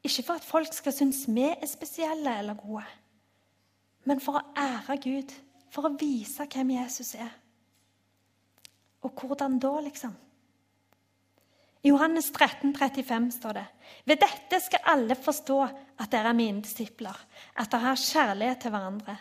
Ikke 0.04 0.26
for 0.26 0.36
at 0.36 0.44
folk 0.44 0.76
skal 0.76 0.92
synes 0.92 1.22
vi 1.32 1.46
er 1.48 1.64
spesielle 1.68 2.36
eller 2.42 2.58
gode, 2.60 2.84
men 4.04 4.20
for 4.20 4.36
å 4.36 4.44
ære 4.60 4.98
Gud, 5.00 5.32
for 5.72 5.88
å 5.88 5.94
vise 5.96 6.44
hvem 6.52 6.74
Jesus 6.76 7.14
er. 7.16 7.32
Og 9.04 9.16
hvordan 9.16 9.56
da, 9.60 9.72
liksom? 9.84 10.12
I 11.84 11.90
Johannes 11.92 12.30
13, 12.32 12.72
35 12.76 13.30
står 13.38 13.56
det 13.58 13.64
Ved 14.08 14.20
dette 14.20 14.60
skal 14.64 14.86
alle 14.92 15.16
forstå 15.16 15.58
at 15.64 16.10
dere 16.12 16.32
er 16.32 16.36
mine 16.36 16.62
disipler, 16.64 17.16
at 17.56 17.72
dere 17.72 17.90
har 17.92 18.00
kjærlighet 18.00 18.62
til 18.64 18.72
hverandre. 18.72 19.16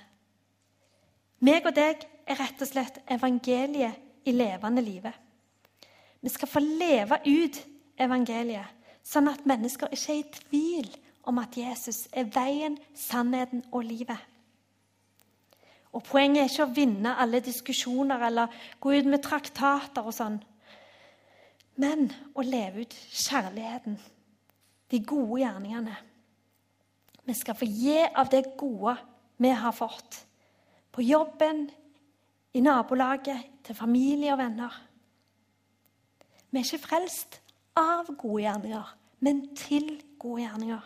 Meg 1.43 1.65
og 1.67 1.75
deg 1.75 2.06
er 2.23 2.39
rett 2.39 2.62
og 2.63 2.69
slett 2.69 3.01
evangeliet 3.12 4.27
i 4.27 4.32
levende 4.32 4.84
livet. 4.84 5.13
Vi 6.23 6.32
skal 6.32 6.47
få 6.47 6.62
leve 6.63 7.19
ut 7.27 7.60
evangeliet 7.99 8.79
sånn 9.03 9.27
at 9.27 9.43
mennesker 9.47 9.91
ikke 9.91 10.13
er 10.13 10.21
i 10.21 10.29
tvil 10.38 10.93
om 11.27 11.41
at 11.41 11.58
Jesus 11.60 12.06
er 12.15 12.29
veien, 12.32 12.77
sannheten 12.95 13.65
og 13.71 13.84
livet. 13.88 14.19
Og 15.93 16.01
Poenget 16.08 16.41
er 16.41 16.49
ikke 16.49 16.65
å 16.65 16.73
vinne 16.73 17.17
alle 17.21 17.43
diskusjoner 17.43 18.23
eller 18.29 18.56
gå 18.82 18.95
ut 18.95 19.10
med 19.12 19.21
traktater 19.23 20.08
og 20.08 20.15
sånn, 20.15 20.39
men 21.77 22.08
å 22.38 22.45
leve 22.45 22.86
ut 22.86 22.95
kjærligheten, 23.12 23.97
de 24.89 24.99
gode 25.06 25.41
gjerningene. 25.41 25.95
Vi 27.23 27.36
skal 27.38 27.58
få 27.58 27.67
gi 27.67 27.99
av 28.08 28.29
det 28.32 28.45
gode 28.60 28.95
vi 29.41 29.51
har 29.58 29.75
fått. 29.75 30.23
På 30.93 31.01
jobben, 31.01 31.65
i 32.53 32.62
nabolaget, 32.62 33.49
til 33.65 33.75
familie 33.75 34.34
og 34.34 34.38
venner. 34.38 34.73
Vi 36.51 36.60
er 36.60 36.67
ikke 36.67 36.86
frelst 36.86 37.39
av 37.79 38.12
gode 38.13 38.43
gjerninger, 38.43 38.91
men 39.25 39.47
til 39.58 39.95
gode 40.21 40.43
gjerninger. 40.43 40.84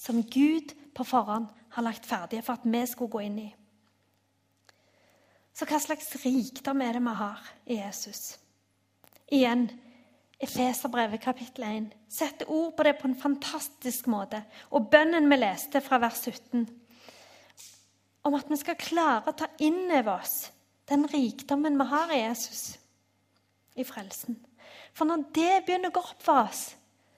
Som 0.00 0.22
Gud 0.22 0.72
på 0.94 1.04
forhånd 1.04 1.50
har 1.76 1.84
lagt 1.84 2.06
ferdige 2.08 2.42
for 2.42 2.56
at 2.56 2.64
vi 2.64 2.86
skulle 2.88 3.12
gå 3.12 3.20
inn 3.26 3.38
i. 3.42 3.50
Så 5.52 5.68
hva 5.68 5.78
slags 5.82 6.08
rikdom 6.24 6.80
er 6.80 6.96
det 6.96 7.04
vi 7.04 7.16
har 7.20 7.48
i 7.66 7.76
Jesus? 7.82 8.38
Igjen, 9.32 9.68
Efeserbrevet 10.42 11.20
kapittel 11.22 11.64
1 11.68 11.92
setter 12.10 12.48
ord 12.50 12.72
på 12.76 12.82
det 12.82 12.96
på 12.98 13.06
en 13.06 13.18
fantastisk 13.18 14.08
måte. 14.10 14.40
Og 14.74 14.88
bønnen 14.90 15.28
vi 15.30 15.38
leste 15.38 15.80
fra 15.84 16.00
vers 16.02 16.18
17, 16.24 16.64
om 18.22 18.36
at 18.38 18.50
vi 18.50 18.58
skal 18.60 18.78
klare 18.78 19.30
å 19.30 19.36
ta 19.36 19.48
inn 19.62 19.90
over 19.90 20.14
oss 20.18 20.50
den 20.90 21.06
rikdommen 21.10 21.78
vi 21.78 21.86
har 21.90 22.12
i 22.12 22.20
Jesus, 22.20 22.62
i 23.78 23.84
frelsen. 23.86 24.36
For 24.92 25.08
når 25.08 25.28
det 25.34 25.52
begynner 25.66 25.92
å 25.92 25.96
gå 25.96 26.02
opp 26.02 26.22
for 26.22 26.42
oss, 26.44 26.66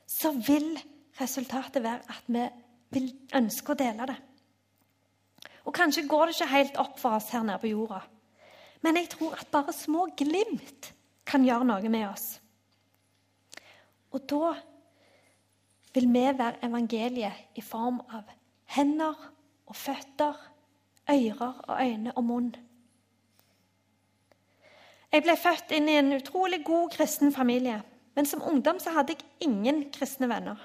så 0.06 0.30
vil 0.36 0.76
resultatet 1.18 1.82
være 1.82 2.04
at 2.12 2.28
vi 2.30 2.44
vil 2.94 3.10
ønske 3.34 3.74
å 3.74 3.78
dele 3.78 4.06
det. 4.10 4.16
Og 5.64 5.74
Kanskje 5.74 6.06
går 6.08 6.28
det 6.28 6.36
ikke 6.36 6.52
helt 6.52 6.80
opp 6.80 6.98
for 7.00 7.18
oss 7.18 7.30
her 7.32 7.44
nede 7.46 7.62
på 7.62 7.72
jorda. 7.72 8.02
Men 8.84 9.00
jeg 9.00 9.10
tror 9.14 9.36
at 9.38 9.50
bare 9.50 9.72
små 9.72 10.06
glimt 10.16 10.92
kan 11.24 11.44
gjøre 11.46 11.66
noe 11.66 11.90
med 11.90 12.04
oss. 12.10 12.26
Og 14.14 14.26
da 14.30 14.52
vil 15.94 16.10
vi 16.12 16.24
være 16.36 16.60
evangeliet 16.66 17.56
i 17.58 17.64
form 17.64 18.02
av 18.12 18.28
hender 18.76 19.16
og 19.64 19.76
føtter, 19.78 20.36
ører 21.10 21.60
og 21.68 21.82
øyne 21.82 22.12
og 22.16 22.24
munn. 22.24 22.54
Jeg 25.12 25.22
ble 25.22 25.36
født 25.38 25.70
inn 25.76 25.88
i 25.88 25.98
en 26.00 26.16
utrolig 26.16 26.64
god 26.66 26.90
kristen 26.96 27.32
familie. 27.32 27.82
Men 28.14 28.26
som 28.26 28.42
ungdom 28.42 28.78
så 28.78 28.90
hadde 28.94 29.14
jeg 29.14 29.26
ingen 29.48 29.84
kristne 29.94 30.28
venner. 30.30 30.58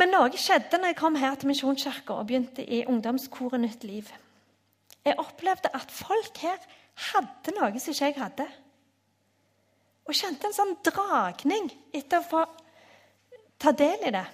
Men 0.00 0.10
noe 0.10 0.40
skjedde 0.40 0.80
når 0.80 0.92
jeg 0.92 0.98
kom 0.98 1.16
her 1.20 1.36
til 1.38 1.48
Misjonskirka 1.48 2.16
og 2.16 2.26
begynte 2.28 2.64
i 2.64 2.82
ungdomskoret 2.90 3.60
Nytt 3.60 3.84
Liv. 3.84 4.08
Jeg 5.04 5.18
opplevde 5.20 5.70
at 5.76 5.90
folk 5.92 6.40
her 6.42 6.60
hadde 7.12 7.54
noe 7.58 7.80
som 7.80 7.92
ikke 7.92 8.10
jeg 8.10 8.18
hadde. 8.18 8.46
Og 10.04 10.16
kjente 10.16 10.48
en 10.48 10.56
sånn 10.56 10.74
dragning 10.84 11.70
etter 11.94 12.20
å 12.20 12.28
få 12.28 12.44
ta 13.60 13.72
del 13.72 14.08
i 14.08 14.12
det. 14.12 14.24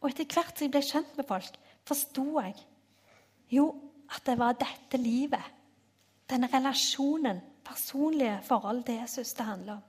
Og 0.00 0.10
etter 0.10 0.28
hvert 0.28 0.56
som 0.56 0.66
jeg 0.66 0.72
ble 0.74 0.82
kjent 0.84 1.16
med 1.18 1.28
folk, 1.28 1.58
forsto 1.86 2.26
jeg 2.40 2.54
jo 3.56 3.66
at 4.12 4.26
det 4.26 4.38
var 4.38 4.58
dette 4.58 4.98
livet, 5.00 5.52
denne 6.30 6.50
relasjonen, 6.52 7.40
personlige 7.66 8.40
forhold 8.46 8.84
til 8.86 9.00
Jesus 9.00 9.32
det 9.34 9.46
handler 9.46 9.72
om. 9.72 9.84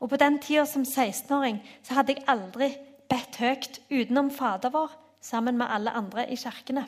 Og 0.00 0.08
På 0.10 0.16
den 0.16 0.38
tida 0.42 0.64
som 0.66 0.82
16-åring 0.82 1.60
så 1.82 1.94
hadde 1.94 2.12
jeg 2.12 2.24
aldri 2.28 2.68
bedt 3.08 3.36
høyt 3.40 3.80
utenom 3.90 4.30
Fader 4.30 4.70
vår 4.74 4.92
sammen 5.20 5.58
med 5.58 5.66
alle 5.70 5.90
andre 5.90 6.26
i 6.32 6.36
kirkene. 6.36 6.84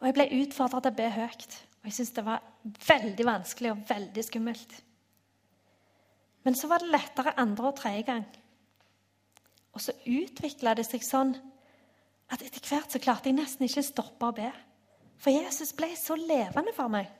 Og 0.00 0.06
Jeg 0.06 0.14
ble 0.14 0.28
utfordra 0.42 0.80
til 0.80 0.92
å 0.92 0.96
be 0.96 1.10
høyt, 1.10 1.58
og 1.80 1.88
jeg 1.88 1.96
syntes 1.98 2.14
det 2.16 2.24
var 2.24 2.42
veldig 2.88 3.26
vanskelig 3.26 3.70
og 3.72 3.84
veldig 3.88 4.24
skummelt. 4.24 4.74
Men 6.44 6.54
så 6.54 6.68
var 6.70 6.78
det 6.82 6.92
lettere 6.94 7.38
andre 7.40 7.68
og 7.68 7.76
tredje 7.76 8.02
gang. 8.06 8.26
Og 9.76 9.82
så 9.84 9.92
utvikla 10.08 10.72
det 10.76 10.86
seg 10.88 11.04
sånn 11.04 11.34
at 12.32 12.40
etter 12.42 12.64
hvert 12.64 12.94
så 12.94 13.00
klarte 13.02 13.28
jeg 13.28 13.36
nesten 13.36 13.68
ikke 13.68 13.84
stoppe 13.84 14.30
å 14.30 14.34
be. 14.34 14.48
For 15.20 15.34
Jesus 15.34 15.74
ble 15.76 15.90
så 15.98 16.16
levende 16.16 16.72
for 16.76 16.88
meg. 16.92 17.10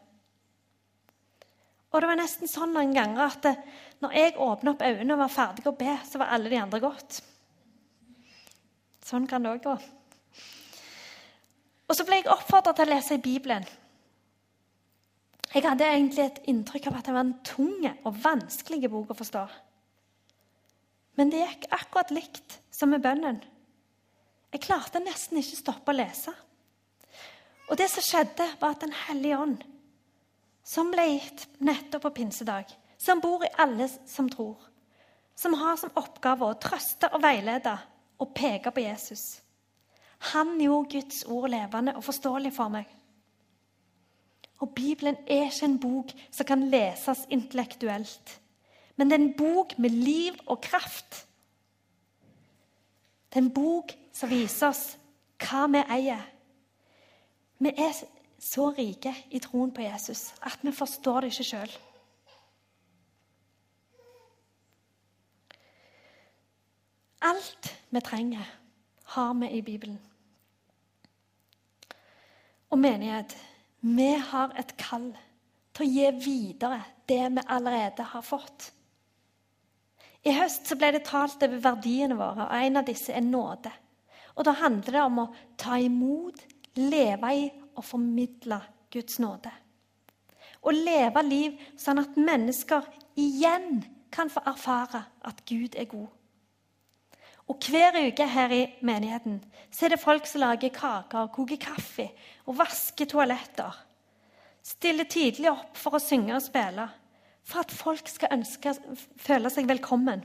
Og 1.92 2.03
det 2.03 2.09
var 2.11 2.19
nesten 2.19 2.51
sånn 2.51 2.73
noen 2.75 2.95
ganger 2.97 3.23
at 3.25 3.45
det, 3.45 3.53
når 4.03 4.16
jeg 4.16 4.38
åpna 4.42 4.73
opp 4.73 4.85
øynene 4.85 5.14
og 5.14 5.23
var 5.23 5.33
ferdig 5.33 5.69
å 5.69 5.77
be, 5.77 5.95
så 6.09 6.21
var 6.21 6.33
alle 6.35 6.51
de 6.53 6.59
andre 6.61 6.81
gått. 6.83 7.21
Sånn 9.07 9.29
kan 9.31 9.45
det 9.45 9.53
òg 9.53 9.62
gå. 9.69 9.77
Og 11.87 11.95
så 11.95 12.05
ble 12.09 12.19
jeg 12.19 12.33
oppfordra 12.33 12.75
til 12.75 12.88
å 12.88 12.95
lese 12.97 13.16
i 13.16 13.23
Bibelen. 13.23 13.69
Jeg 15.53 15.64
hadde 15.64 15.87
egentlig 15.88 16.25
et 16.25 16.42
inntrykk 16.51 16.90
av 16.90 16.99
at 16.99 17.07
det 17.07 17.14
var 17.14 17.25
en 17.25 17.37
tung 17.47 17.87
og 17.87 18.19
vanskelig 18.25 18.90
bok 18.92 19.14
å 19.14 19.21
forstå. 19.21 19.45
Men 21.16 21.33
det 21.33 21.42
gikk 21.42 21.68
akkurat 21.72 22.12
likt 22.12 22.59
som 22.70 22.92
med 22.92 23.05
bønnen. 23.05 23.40
Jeg 24.52 24.64
klarte 24.64 25.02
nesten 25.02 25.40
ikke 25.40 25.59
stoppe 25.59 25.92
å 25.92 25.96
lese. 25.96 26.33
Og 27.66 27.79
det 27.81 27.88
som 27.90 28.05
skjedde, 28.05 28.46
var 28.61 28.76
at 28.76 28.85
Den 28.85 28.94
hellige 29.07 29.38
ånd 29.38 29.64
som 30.66 30.90
ble 30.90 31.05
gitt 31.07 31.44
nettopp 31.62 32.02
på 32.09 32.11
pinsedag, 32.16 32.70
som 32.98 33.20
bor 33.22 33.44
i 33.46 33.52
alle 33.62 33.87
som 34.11 34.26
tror, 34.31 34.57
som 35.38 35.55
har 35.55 35.76
som 35.79 35.94
oppgave 35.94 36.42
å 36.42 36.59
trøste 36.59 37.11
og 37.14 37.22
veilede 37.22 37.76
og 38.18 38.33
peke 38.35 38.72
på 38.74 38.83
Jesus. 38.83 39.22
Han 40.33 40.57
gjorde 40.61 40.96
Guds 40.96 41.22
ord 41.31 41.50
levende 41.52 41.94
og 41.94 42.05
forståelig 42.07 42.52
for 42.57 42.72
meg. 42.72 42.88
Og 44.64 44.72
Bibelen 44.74 45.18
er 45.26 45.46
ikke 45.50 45.68
en 45.68 45.79
bok 45.79 46.12
som 46.33 46.48
kan 46.48 46.64
leses 46.72 47.26
intellektuelt, 47.31 48.38
men 48.96 49.11
det 49.11 49.16
er 49.16 49.24
en 49.24 49.37
bok 49.37 49.76
med 49.78 49.90
liv 49.90 50.37
og 50.46 50.61
kraft. 50.64 51.26
Det 53.28 53.40
er 53.40 53.44
en 53.44 53.54
bok 53.54 53.92
som 54.16 54.30
viser 54.32 54.70
oss 54.70 54.85
hva 55.42 55.66
vi 55.68 55.82
eier. 55.98 56.22
Vi 57.61 57.72
er 57.72 57.92
så 58.40 58.70
rike 58.76 59.12
i 59.30 59.40
troen 59.44 59.72
på 59.74 59.85
Jesus 59.85 60.30
at 60.44 60.64
vi 60.64 60.72
forstår 60.72 61.24
det 61.24 61.32
ikke 61.35 61.48
sjøl. 61.50 61.76
Alt 67.26 67.72
vi 67.90 68.00
trenger, 68.04 68.44
har 69.16 69.35
vi 69.35 69.50
i 69.59 69.62
Bibelen. 69.62 69.98
Og 72.70 72.78
menighet, 72.78 73.37
vi 73.80 74.12
har 74.30 74.52
et 74.59 74.72
kall 74.78 75.11
til 75.74 75.87
å 75.87 75.90
gi 75.90 76.11
videre 76.24 76.80
det 77.09 77.22
vi 77.37 77.44
allerede 77.46 78.04
har 78.12 78.24
fått. 78.24 78.70
I 80.27 80.35
høst 80.35 80.73
ble 80.79 80.91
det 80.97 81.05
talt 81.07 81.43
over 81.47 81.61
verdiene 81.62 82.17
våre, 82.19 82.49
og 82.49 82.65
en 82.67 82.81
av 82.81 82.87
disse 82.89 83.15
er 83.15 83.23
nåde. 83.23 83.71
Og 84.37 84.45
Da 84.45 84.57
handler 84.59 84.93
det 84.93 85.03
om 85.03 85.21
å 85.23 85.31
ta 85.57 85.79
imot, 85.79 86.43
leve 86.77 87.31
i 87.33 87.47
og 87.77 87.85
formidle 87.85 88.59
Guds 88.93 89.21
nåde. 89.23 89.53
Å 90.67 90.73
leve 90.75 91.23
liv 91.23 91.61
sånn 91.79 92.03
at 92.03 92.19
mennesker 92.19 92.85
igjen 93.17 93.85
kan 94.11 94.31
få 94.33 94.43
erfare 94.49 95.05
at 95.25 95.45
Gud 95.47 95.77
er 95.79 95.89
god. 95.89 96.11
Og 97.47 97.62
Hver 97.62 97.95
uke 98.09 98.27
her 98.27 98.51
i 98.51 98.62
menigheten 98.83 99.39
så 99.71 99.87
er 99.87 99.95
det 99.95 100.03
folk 100.03 100.27
som 100.27 100.43
lager 100.43 100.75
kaker, 100.75 101.31
koker 101.31 101.61
kaffe 101.62 102.09
og 102.47 102.59
vasker 102.59 103.07
toaletter. 103.07 103.77
Stiller 104.67 105.07
tidlig 105.07 105.53
opp 105.53 105.79
for 105.79 105.95
å 105.95 106.03
synge 106.03 106.35
og 106.35 106.43
spille, 106.43 106.89
for 107.46 107.62
at 107.62 107.70
folk 107.70 108.09
skal 108.11 108.35
ønske, 108.35 108.74
føle 109.22 109.50
seg 109.52 109.68
velkommen. 109.70 110.24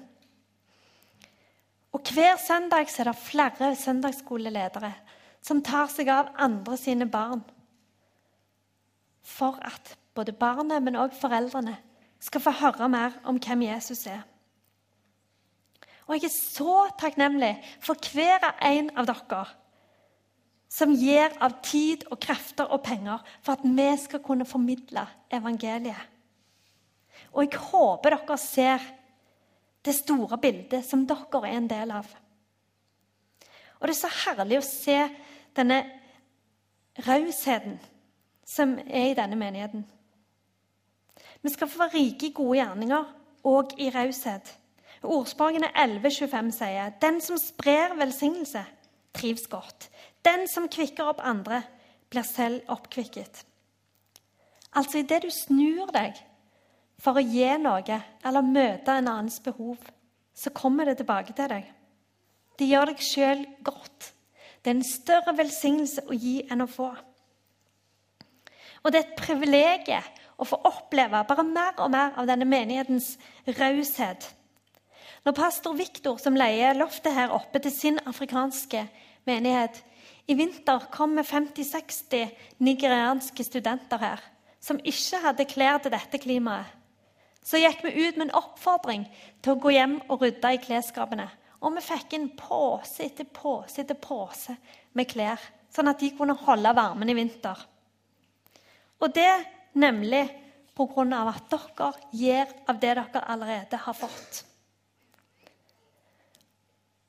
Og 1.92 2.02
Hver 2.14 2.40
søndag 2.40 2.90
er 3.00 3.10
det 3.12 3.20
flere 3.20 3.76
søndagsskoleledere 3.76 4.94
som 5.44 5.62
tar 5.66 5.90
seg 5.92 6.10
av 6.10 6.32
andre 6.40 6.78
sine 6.80 7.06
barn. 7.10 7.44
For 9.22 9.60
at 9.62 9.96
både 10.16 10.34
barnet, 10.34 10.82
men 10.84 10.98
òg 10.98 11.14
foreldrene 11.18 11.78
skal 12.22 12.42
få 12.42 12.54
høre 12.62 12.90
mer 12.90 13.18
om 13.28 13.40
hvem 13.42 13.68
Jesus 13.68 14.06
er. 14.10 14.24
Og 16.08 16.18
jeg 16.18 16.28
er 16.28 16.34
så 16.34 16.78
takknemlig 17.00 17.54
for 17.84 17.96
hver 18.12 18.50
en 18.68 18.90
av 18.98 19.08
dere 19.10 19.46
som 20.72 20.94
gir 20.96 21.34
av 21.44 21.60
tid 21.66 22.06
og 22.12 22.20
krefter 22.24 22.72
og 22.72 22.84
penger 22.84 23.20
for 23.44 23.58
at 23.58 23.64
vi 23.66 23.90
skal 24.00 24.24
kunne 24.24 24.48
formidle 24.48 25.04
evangeliet. 25.32 26.11
Og 27.32 27.46
jeg 27.46 27.62
håper 27.72 28.18
dere 28.18 28.38
ser 28.40 28.84
det 29.86 29.96
store 29.98 30.38
bildet 30.42 30.86
som 30.86 31.06
dere 31.10 31.42
er 31.48 31.58
en 31.58 31.70
del 31.70 31.94
av. 31.96 32.10
Og 33.80 33.88
det 33.88 33.96
er 33.96 34.02
så 34.02 34.12
herlig 34.28 34.60
å 34.60 34.66
se 34.66 34.98
denne 35.58 35.80
rausheten 37.08 37.80
som 38.46 38.76
er 38.86 39.12
i 39.12 39.18
denne 39.18 39.40
menigheten. 39.40 39.86
Vi 41.42 41.50
skal 41.50 41.70
få 41.72 41.82
være 41.82 41.98
rike 41.98 42.28
i 42.28 42.36
gode 42.36 42.60
gjerninger 42.60 43.08
og 43.50 43.74
i 43.82 43.90
raushet. 43.94 44.52
Ordspråkene 45.02 45.72
11,25 45.74 46.52
sier 46.54 46.92
den 47.02 47.18
som 47.26 47.40
sprer 47.42 47.96
velsignelse, 47.98 48.62
trives 49.18 49.48
godt. 49.50 49.88
Den 50.22 50.46
som 50.48 50.70
kvikker 50.70 51.10
opp 51.10 51.24
andre, 51.26 51.64
blir 52.12 52.28
selv 52.28 52.68
oppkvikket. 52.70 53.46
Altså 54.78 55.02
idet 55.02 55.24
du 55.24 55.32
snur 55.34 55.90
deg 55.96 56.20
for 57.02 57.18
å 57.18 57.26
gi 57.26 57.50
noe 57.58 58.00
eller 58.24 58.46
møte 58.46 58.94
en 58.94 59.10
annens 59.10 59.40
behov, 59.44 59.78
så 60.34 60.54
kommer 60.54 60.88
det 60.88 61.00
tilbake 61.02 61.34
til 61.38 61.50
deg. 61.50 61.70
Det 62.58 62.68
gjør 62.70 62.92
deg 62.92 63.02
sjøl 63.02 63.46
godt. 63.66 64.12
Det 64.62 64.70
er 64.70 64.78
en 64.78 64.86
større 64.86 65.34
velsignelse 65.38 66.04
å 66.06 66.18
gi 66.18 66.42
enn 66.52 66.62
å 66.62 66.70
få. 66.70 66.92
Og 68.82 68.94
det 68.94 69.00
er 69.00 69.08
et 69.08 69.18
privilegium 69.18 70.20
å 70.42 70.46
få 70.46 70.58
oppleve 70.66 71.22
bare 71.30 71.46
mer 71.46 71.82
og 71.82 71.92
mer 71.94 72.18
av 72.18 72.30
denne 72.30 72.48
menighetens 72.50 73.16
raushet. 73.58 74.28
Når 75.26 75.38
pastor 75.38 75.78
Viktor, 75.78 76.18
som 76.18 76.38
leier 76.38 76.78
loftet 76.78 77.14
her 77.14 77.34
oppe 77.34 77.62
til 77.62 77.74
sin 77.74 78.00
afrikanske 78.10 78.88
menighet, 79.30 79.84
i 80.30 80.38
vinter 80.38 80.88
kom 80.94 81.14
med 81.18 81.28
50-60 81.30 82.32
nigerianske 82.62 83.46
studenter 83.46 84.02
her, 84.02 84.22
som 84.62 84.82
ikke 84.82 85.22
hadde 85.26 85.50
klær 85.50 85.82
til 85.82 85.94
dette 85.94 86.22
klimaet, 86.22 86.81
så 87.44 87.60
gikk 87.62 87.82
vi 87.86 87.94
ut 88.08 88.18
med 88.18 88.28
en 88.28 88.38
oppfordring 88.38 89.08
til 89.42 89.56
å 89.56 89.62
gå 89.62 89.74
hjem 89.74 89.98
og 90.08 90.22
rydde 90.22 90.54
i 90.54 90.62
klesskapene. 90.62 91.28
Og 91.62 91.76
vi 91.76 91.84
fikk 91.86 92.14
inn 92.18 92.30
pose 92.38 93.06
etter 93.06 93.28
pose 93.34 93.82
etter 93.82 93.98
pose 94.02 94.56
med 94.98 95.10
klær, 95.10 95.42
sånn 95.74 95.90
at 95.92 96.02
de 96.02 96.12
kunne 96.18 96.38
holde 96.38 96.74
varmen 96.78 97.10
i 97.10 97.18
vinter. 97.18 97.58
Og 99.02 99.14
det 99.14 99.32
nemlig 99.74 100.26
på 100.78 100.88
grunn 100.90 101.14
av 101.14 101.32
at 101.34 101.50
dere 101.52 101.92
gir 102.16 102.50
av 102.70 102.80
det 102.82 102.96
dere 102.98 103.26
allerede 103.34 103.80
har 103.86 103.98
fått. 103.98 104.44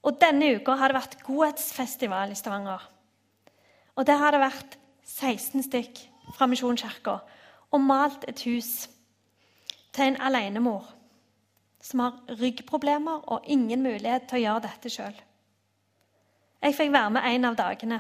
Og 0.03 0.19
Denne 0.19 0.57
uka 0.59 0.75
har 0.81 0.91
det 0.91 0.99
vært 0.99 1.21
godhetsfestival 1.23 2.33
i 2.33 2.39
Stavanger. 2.39 2.81
Og 3.95 4.07
Der 4.07 4.19
har 4.19 4.35
det 4.35 4.41
vært 4.43 4.79
16 5.07 5.63
stykk 5.69 6.01
fra 6.35 6.49
Misjonskirka 6.51 7.21
og 7.73 7.81
malt 7.81 8.25
et 8.29 8.41
hus 8.49 8.89
til 9.93 10.11
en 10.11 10.21
alenemor 10.21 10.89
som 11.83 12.05
har 12.05 12.39
ryggproblemer 12.41 13.25
og 13.33 13.47
ingen 13.51 13.83
mulighet 13.83 14.29
til 14.31 14.39
å 14.39 14.43
gjøre 14.47 14.65
dette 14.69 14.93
sjøl. 14.93 15.15
Jeg 16.63 16.77
fikk 16.79 16.93
være 16.95 17.15
med 17.17 17.27
en 17.27 17.49
av 17.49 17.57
dagene. 17.59 17.99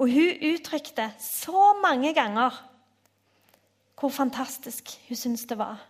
Og 0.00 0.12
hun 0.12 0.44
uttrykte 0.50 1.08
så 1.20 1.72
mange 1.80 2.12
ganger 2.16 2.56
hvor 4.00 4.12
fantastisk 4.12 4.92
hun 5.08 5.16
syntes 5.16 5.46
det 5.48 5.58
var. 5.60 5.80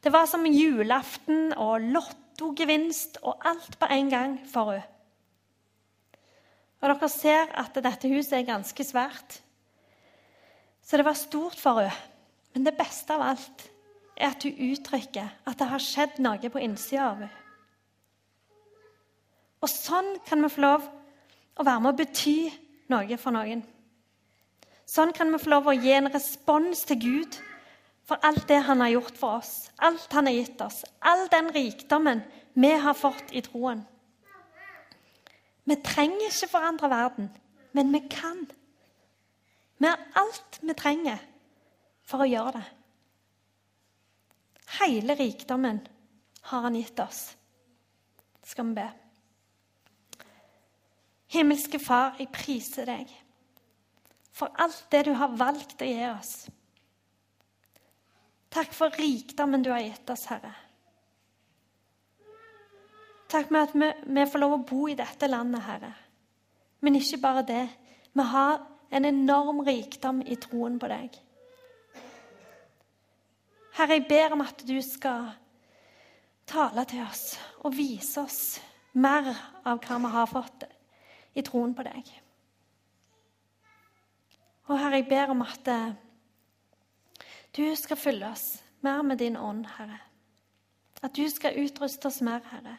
Det 0.00 0.12
var 0.14 0.26
som 0.30 0.46
julaften 0.46 1.52
og 1.58 1.82
lottogevinst 1.94 3.20
og 3.22 3.42
alt 3.46 3.76
på 3.78 3.90
en 3.90 4.10
gang 4.10 4.38
for 4.50 4.74
henne. 4.74 4.86
Og 6.80 6.88
Dere 6.88 7.08
ser 7.12 7.50
at 7.60 7.74
dette 7.76 8.08
huset 8.08 8.38
er 8.38 8.46
ganske 8.48 8.84
svært. 8.88 9.34
Så 10.80 10.96
det 10.96 11.04
var 11.04 11.18
stort 11.18 11.58
for 11.60 11.82
henne. 11.82 12.09
Men 12.54 12.66
det 12.66 12.76
beste 12.78 13.14
av 13.14 13.22
alt 13.32 13.66
er 14.16 14.32
at 14.32 14.42
du 14.42 14.50
uttrykker 14.50 15.28
at 15.46 15.58
det 15.58 15.68
har 15.70 15.82
skjedd 15.82 16.18
noe 16.22 16.50
på 16.52 16.62
innsida 16.62 17.10
av 17.12 17.22
henne. 17.22 17.36
Og 19.60 19.68
sånn 19.68 20.14
kan 20.24 20.40
vi 20.40 20.48
få 20.48 20.62
lov 20.64 20.86
å 21.60 21.64
være 21.66 21.84
med 21.84 21.92
å 21.92 21.98
bety 21.98 22.38
noe 22.92 23.18
for 23.20 23.36
noen. 23.36 23.60
Sånn 24.88 25.12
kan 25.14 25.28
vi 25.30 25.38
få 25.42 25.52
lov 25.52 25.68
å 25.68 25.76
gi 25.76 25.92
en 25.94 26.08
respons 26.10 26.82
til 26.88 26.98
Gud 27.02 27.36
for 28.08 28.18
alt 28.26 28.48
det 28.48 28.62
han 28.66 28.80
har 28.82 28.94
gjort 28.96 29.18
for 29.20 29.38
oss, 29.38 29.68
alt 29.78 30.16
han 30.16 30.26
har 30.26 30.34
gitt 30.34 30.62
oss, 30.64 30.80
all 30.98 31.28
den 31.30 31.52
rikdommen 31.54 32.24
vi 32.58 32.72
har 32.82 32.96
fått 32.98 33.30
i 33.36 33.42
troen. 33.44 33.84
Vi 35.68 35.76
trenger 35.84 36.26
ikke 36.26 36.50
forandre 36.50 36.90
verden, 36.90 37.28
men 37.76 37.92
vi 37.94 38.00
kan. 38.10 38.42
Vi 39.78 39.86
har 39.86 40.00
alt 40.18 40.58
vi 40.64 40.74
trenger 40.74 41.20
for 42.10 42.24
å 42.24 42.28
gjøre 42.28 42.58
det. 42.58 42.66
Hele 44.80 45.16
rikdommen 45.18 45.80
har 46.50 46.66
han 46.66 46.78
gitt 46.78 46.98
oss. 47.02 47.22
Skal 48.46 48.70
vi 48.70 48.78
be. 48.80 48.86
Himmelske 51.30 51.78
Far, 51.78 52.16
jeg 52.18 52.32
priser 52.34 52.88
deg 52.90 53.10
for 54.40 54.56
alt 54.62 54.86
det 54.90 55.04
du 55.04 55.12
har 55.18 55.36
valgt 55.36 55.82
å 55.82 55.86
gi 55.86 56.00
oss. 56.08 56.32
Takk 58.50 58.72
for 58.74 58.94
rikdommen 58.98 59.62
du 59.62 59.70
har 59.70 59.82
gitt 59.84 60.10
oss, 60.10 60.24
Herre. 60.30 60.52
Takk 63.30 63.52
med 63.54 63.68
at 63.68 63.74
vi, 63.76 63.90
vi, 64.16 64.26
får 64.26 64.42
lov 64.42 64.56
å 64.56 64.64
bo 64.66 64.88
i 64.90 64.96
dette 64.98 65.28
landet, 65.30 65.62
Herre. 65.62 65.92
Men 66.82 66.96
ikke 66.98 67.20
bare 67.22 67.44
det. 67.46 67.66
Vi 68.16 68.26
har 68.26 68.64
en 68.90 69.06
enorm 69.06 69.60
rikdom 69.66 70.24
i 70.26 70.38
troen 70.40 70.80
på 70.82 70.88
deg. 70.90 71.20
Herre, 73.80 73.96
jeg 73.96 74.08
ber 74.10 74.34
om 74.34 74.42
at 74.44 74.60
du 74.68 74.76
skal 74.84 75.30
tale 76.50 76.82
til 76.84 77.00
oss 77.00 77.38
og 77.64 77.72
vise 77.72 78.20
oss 78.20 78.40
mer 78.92 79.30
av 79.64 79.78
hva 79.80 79.96
vi 80.02 80.10
har 80.12 80.28
fått 80.28 80.66
i 81.32 81.44
troen 81.46 81.72
på 81.72 81.86
deg. 81.86 82.10
Og 84.68 84.76
Herre, 84.76 84.98
jeg 85.00 85.06
ber 85.08 85.32
om 85.32 85.40
at 85.46 85.70
du 87.56 87.62
skal 87.80 87.96
fylle 87.96 88.28
oss 88.28 88.58
mer 88.84 89.00
med 89.00 89.22
din 89.24 89.40
ånd, 89.40 89.64
Herre. 89.78 89.96
At 91.00 91.16
du 91.16 91.24
skal 91.32 91.56
utruste 91.64 92.12
oss 92.12 92.20
mer, 92.20 92.44
Herre. 92.52 92.76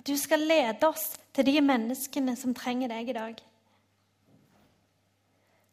At 0.00 0.08
du 0.08 0.16
skal 0.16 0.48
lede 0.48 0.88
oss 0.88 1.10
til 1.36 1.44
de 1.50 1.58
menneskene 1.60 2.38
som 2.40 2.56
trenger 2.56 2.88
deg 2.88 3.12
i 3.12 3.18
dag. 3.20 3.44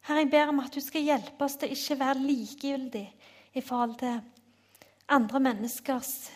Herre, 0.04 0.20
jeg 0.26 0.32
ber 0.36 0.52
om 0.52 0.60
at 0.60 0.76
du 0.76 0.84
skal 0.84 1.08
hjelpe 1.14 1.48
oss 1.48 1.56
til 1.56 1.72
ikke 1.72 2.00
være 2.04 2.26
likegyldig 2.28 3.06
i 3.54 3.60
forhold 3.60 3.98
til 3.98 4.20
andre 5.08 5.40
menneskers 5.40 6.30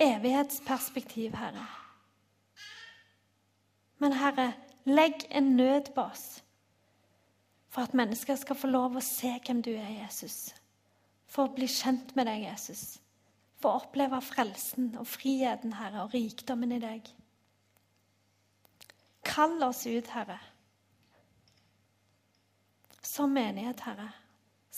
evighetsperspektiv, 0.00 1.32
Herre. 1.36 1.66
Men 3.98 4.12
Herre, 4.12 4.52
legg 4.84 5.26
en 5.30 5.56
nød 5.56 5.94
på 5.94 6.00
oss 6.00 6.42
for 7.68 7.82
at 7.82 7.94
mennesker 7.94 8.36
skal 8.36 8.56
få 8.56 8.66
lov 8.66 8.96
å 8.96 9.04
se 9.04 9.36
hvem 9.46 9.62
du 9.62 9.70
er, 9.70 10.02
Jesus 10.02 10.50
for 11.30 11.46
å 11.46 11.54
bli 11.54 11.68
kjent 11.70 12.14
med 12.18 12.26
deg, 12.26 12.44
Jesus. 12.48 12.98
For 13.60 13.70
å 13.70 13.82
oppleve 13.84 14.18
frelsen 14.24 14.94
og 14.98 15.06
friheten, 15.08 15.76
Herre, 15.78 16.04
og 16.06 16.14
rikdommen 16.16 16.74
i 16.74 16.80
deg. 16.82 17.10
Kall 19.26 19.60
oss 19.62 19.84
ut, 19.86 20.10
Herre. 20.10 20.40
Som 23.04 23.36
menighet, 23.36 23.84
Herre. 23.86 24.08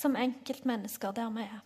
Som 0.02 0.16
enkeltmennesker 0.16 1.12
der 1.14 1.30
vi 1.30 1.44
er. 1.46 1.60